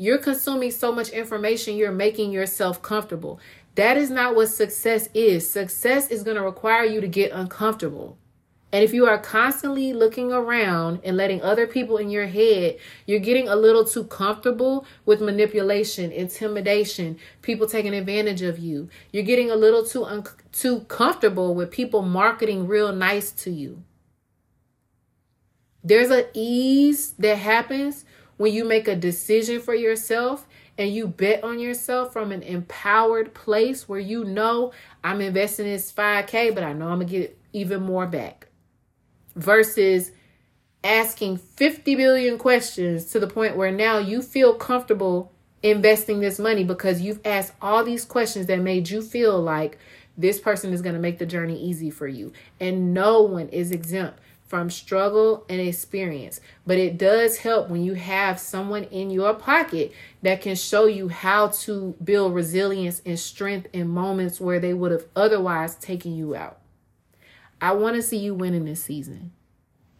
You're 0.00 0.16
consuming 0.16 0.70
so 0.70 0.92
much 0.92 1.10
information, 1.10 1.76
you're 1.76 1.92
making 1.92 2.32
yourself 2.32 2.80
comfortable. 2.80 3.38
That 3.74 3.98
is 3.98 4.08
not 4.08 4.34
what 4.34 4.46
success 4.46 5.10
is. 5.12 5.48
Success 5.48 6.10
is 6.10 6.22
going 6.22 6.38
to 6.38 6.42
require 6.42 6.86
you 6.86 7.02
to 7.02 7.06
get 7.06 7.32
uncomfortable. 7.32 8.16
And 8.72 8.82
if 8.82 8.94
you 8.94 9.04
are 9.04 9.18
constantly 9.18 9.92
looking 9.92 10.32
around 10.32 11.00
and 11.04 11.18
letting 11.18 11.42
other 11.42 11.66
people 11.66 11.98
in 11.98 12.08
your 12.08 12.28
head, 12.28 12.78
you're 13.04 13.20
getting 13.20 13.46
a 13.46 13.54
little 13.54 13.84
too 13.84 14.04
comfortable 14.04 14.86
with 15.04 15.20
manipulation, 15.20 16.10
intimidation, 16.12 17.18
people 17.42 17.66
taking 17.66 17.92
advantage 17.92 18.40
of 18.40 18.58
you. 18.58 18.88
You're 19.12 19.22
getting 19.22 19.50
a 19.50 19.54
little 19.54 19.84
too 19.84 20.06
un- 20.06 20.24
too 20.50 20.80
comfortable 20.88 21.54
with 21.54 21.70
people 21.70 22.00
marketing 22.00 22.66
real 22.66 22.90
nice 22.90 23.32
to 23.32 23.50
you. 23.50 23.82
There's 25.84 26.10
an 26.10 26.24
ease 26.32 27.10
that 27.18 27.36
happens 27.36 28.06
when 28.40 28.54
you 28.54 28.64
make 28.64 28.88
a 28.88 28.96
decision 28.96 29.60
for 29.60 29.74
yourself 29.74 30.48
and 30.78 30.94
you 30.94 31.06
bet 31.06 31.44
on 31.44 31.58
yourself 31.58 32.10
from 32.10 32.32
an 32.32 32.42
empowered 32.42 33.34
place 33.34 33.86
where 33.86 34.00
you 34.00 34.24
know 34.24 34.72
I'm 35.04 35.20
investing 35.20 35.66
this 35.66 35.92
5k, 35.92 36.54
but 36.54 36.64
I 36.64 36.72
know 36.72 36.88
I'm 36.88 37.00
to 37.00 37.04
get 37.04 37.38
even 37.52 37.82
more 37.82 38.06
back 38.06 38.48
versus 39.36 40.12
asking 40.82 41.36
50 41.36 41.94
billion 41.96 42.38
questions 42.38 43.12
to 43.12 43.20
the 43.20 43.26
point 43.26 43.58
where 43.58 43.70
now 43.70 43.98
you 43.98 44.22
feel 44.22 44.54
comfortable 44.54 45.32
investing 45.62 46.20
this 46.20 46.38
money 46.38 46.64
because 46.64 47.02
you've 47.02 47.20
asked 47.26 47.52
all 47.60 47.84
these 47.84 48.06
questions 48.06 48.46
that 48.46 48.60
made 48.60 48.88
you 48.88 49.02
feel 49.02 49.38
like 49.38 49.76
this 50.16 50.40
person 50.40 50.72
is 50.72 50.80
going 50.80 50.94
to 50.94 51.00
make 51.00 51.18
the 51.18 51.26
journey 51.26 51.60
easy 51.60 51.90
for 51.90 52.08
you. 52.08 52.32
And 52.58 52.94
no 52.94 53.20
one 53.20 53.50
is 53.50 53.70
exempt 53.70 54.18
from 54.50 54.68
struggle 54.68 55.46
and 55.48 55.60
experience. 55.60 56.40
But 56.66 56.76
it 56.76 56.98
does 56.98 57.36
help 57.36 57.68
when 57.68 57.84
you 57.84 57.94
have 57.94 58.40
someone 58.40 58.82
in 58.82 59.08
your 59.08 59.32
pocket 59.32 59.92
that 60.22 60.40
can 60.40 60.56
show 60.56 60.86
you 60.86 61.08
how 61.08 61.48
to 61.62 61.94
build 62.02 62.34
resilience 62.34 63.00
and 63.06 63.16
strength 63.16 63.68
in 63.72 63.86
moments 63.86 64.40
where 64.40 64.58
they 64.58 64.74
would 64.74 64.90
have 64.90 65.04
otherwise 65.14 65.76
taken 65.76 66.16
you 66.16 66.34
out. 66.34 66.58
I 67.60 67.74
want 67.74 67.94
to 67.94 68.02
see 68.02 68.16
you 68.16 68.34
winning 68.34 68.64
this 68.64 68.82
season. 68.82 69.30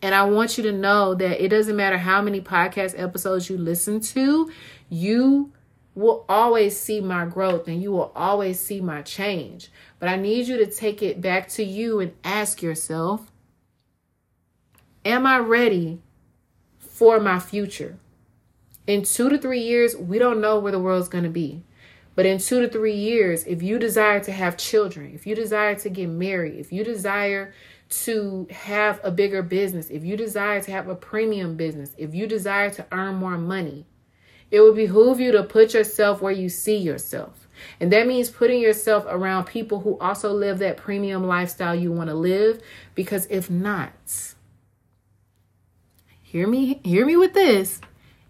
And 0.03 0.17
I 0.17 0.25
want 0.25 0.59
you 0.59 0.65
to 0.65 0.73
know 0.73 1.15
that 1.15 1.41
it 1.41 1.51
doesn't 1.51 1.77
matter 1.77 1.99
how 1.99 2.21
many 2.21 2.41
podcast 2.41 2.99
episodes 2.99 3.49
you 3.49 3.57
listen 3.57 4.01
to, 4.01 4.51
you 4.89 5.53
will 5.95 6.25
always 6.29 6.77
see 6.77 7.01
my 7.01 7.25
growth 7.25 7.69
and 7.69 7.81
you 7.81 7.93
will 7.93 8.11
always 8.17 8.59
see 8.59 8.81
my 8.81 9.03
change. 9.03 9.71
But 10.01 10.09
I 10.09 10.17
need 10.17 10.49
you 10.49 10.57
to 10.57 10.67
take 10.67 11.03
it 11.03 11.21
back 11.21 11.49
to 11.51 11.63
you 11.63 12.01
and 12.01 12.15
ask 12.25 12.63
yourself 12.63 13.31
Am 15.05 15.27
I 15.27 15.39
ready 15.39 16.03
for 16.79 17.19
my 17.21 17.39
future? 17.39 17.97
In 18.87 19.03
two 19.03 19.31
to 19.31 19.39
three 19.39 19.61
years, 19.61 19.97
we 19.97 20.19
don't 20.19 20.43
know 20.43 20.59
where 20.59 20.73
the 20.73 20.79
world's 20.79 21.09
going 21.09 21.25
to 21.25 21.31
be. 21.31 21.63
But 22.15 22.27
in 22.27 22.39
two 22.39 22.61
to 22.61 22.69
three 22.69 22.97
years, 22.97 23.45
if 23.45 23.63
you 23.63 23.79
desire 23.79 24.21
to 24.21 24.33
have 24.33 24.59
children, 24.59 25.13
if 25.15 25.27
you 25.27 25.35
desire 25.35 25.75
to 25.77 25.89
get 25.89 26.09
married, 26.09 26.59
if 26.59 26.71
you 26.71 26.85
desire 26.85 27.55
to 27.89 28.47
have 28.51 29.01
a 29.03 29.11
bigger 29.11 29.43
business, 29.43 29.89
if 29.89 30.05
you 30.05 30.19
desire 30.19 30.61
to 30.61 30.71
have 30.71 30.87
a 30.87 30.95
premium 30.95 31.57
business, 31.57 31.95
if 31.97 32.15
you 32.15 32.27
desire 32.27 32.69
to 32.71 32.87
earn 32.93 33.15
more 33.15 33.39
money, 33.39 33.87
it 34.51 34.61
would 34.61 34.77
behoove 34.77 35.19
you 35.19 35.33
to 35.33 35.45
put 35.45 35.73
yourself 35.73 36.21
where 36.21 36.33
you 36.33 36.51
see 36.51 36.77
yourself. 36.77 37.49
And 37.81 37.91
that 37.91 38.07
means 38.07 38.29
putting 38.29 38.61
yourself 38.61 39.07
around 39.09 39.45
people 39.45 39.81
who 39.81 39.97
also 39.99 40.31
live 40.33 40.59
that 40.59 40.77
premium 40.77 41.27
lifestyle 41.27 41.75
you 41.75 41.91
want 41.91 42.11
to 42.11 42.15
live. 42.15 42.61
Because 42.95 43.27
if 43.31 43.49
not, 43.49 44.35
hear 46.31 46.47
me, 46.47 46.81
hear 46.85 47.05
me 47.05 47.17
with 47.17 47.35
this. 47.35 47.81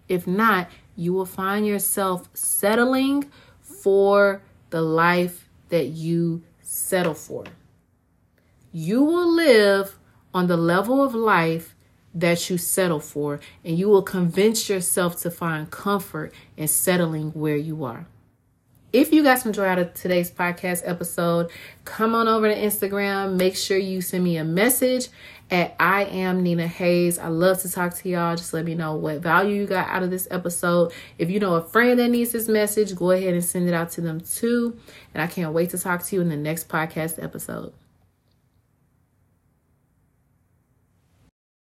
If 0.08 0.26
not, 0.26 0.70
you 0.96 1.12
will 1.12 1.26
find 1.26 1.66
yourself 1.66 2.30
settling 2.32 3.30
for 3.60 4.40
the 4.70 4.80
life 4.80 5.48
that 5.68 5.88
you 5.88 6.42
settle 6.62 7.12
for. 7.12 7.44
You 8.72 9.02
will 9.02 9.30
live 9.30 9.98
on 10.32 10.46
the 10.46 10.56
level 10.56 11.04
of 11.04 11.14
life 11.14 11.74
that 12.14 12.48
you 12.48 12.56
settle 12.56 13.00
for, 13.00 13.38
and 13.64 13.78
you 13.78 13.88
will 13.88 14.02
convince 14.02 14.70
yourself 14.70 15.20
to 15.20 15.30
find 15.30 15.70
comfort 15.70 16.32
in 16.56 16.68
settling 16.68 17.30
where 17.32 17.56
you 17.56 17.84
are. 17.84 18.06
If 18.92 19.12
you 19.12 19.22
got 19.22 19.38
some 19.38 19.52
joy 19.52 19.66
out 19.66 19.78
of 19.78 19.94
today's 19.94 20.30
podcast 20.30 20.82
episode, 20.84 21.50
come 21.84 22.14
on 22.14 22.26
over 22.26 22.48
to 22.48 22.56
Instagram. 22.56 23.36
Make 23.36 23.56
sure 23.56 23.78
you 23.78 24.00
send 24.00 24.24
me 24.24 24.36
a 24.38 24.44
message 24.44 25.08
at 25.50 25.74
I 25.80 26.04
am 26.04 26.42
Nina 26.42 26.66
Hayes. 26.66 27.18
I 27.18 27.28
love 27.28 27.60
to 27.62 27.70
talk 27.70 27.94
to 27.94 28.08
y'all. 28.08 28.36
Just 28.36 28.52
let 28.52 28.64
me 28.64 28.74
know 28.74 28.94
what 28.94 29.20
value 29.20 29.54
you 29.54 29.66
got 29.66 29.88
out 29.88 30.02
of 30.02 30.10
this 30.10 30.28
episode. 30.30 30.92
If 31.18 31.30
you 31.30 31.40
know 31.40 31.54
a 31.54 31.62
friend 31.62 31.98
that 31.98 32.08
needs 32.08 32.32
this 32.32 32.48
message, 32.48 32.94
go 32.94 33.10
ahead 33.10 33.34
and 33.34 33.44
send 33.44 33.68
it 33.68 33.74
out 33.74 33.90
to 33.92 34.00
them 34.00 34.20
too. 34.20 34.78
And 35.14 35.22
I 35.22 35.26
can't 35.26 35.52
wait 35.52 35.70
to 35.70 35.78
talk 35.78 36.02
to 36.04 36.16
you 36.16 36.22
in 36.22 36.28
the 36.28 36.36
next 36.36 36.68
podcast 36.68 37.22
episode. 37.22 37.72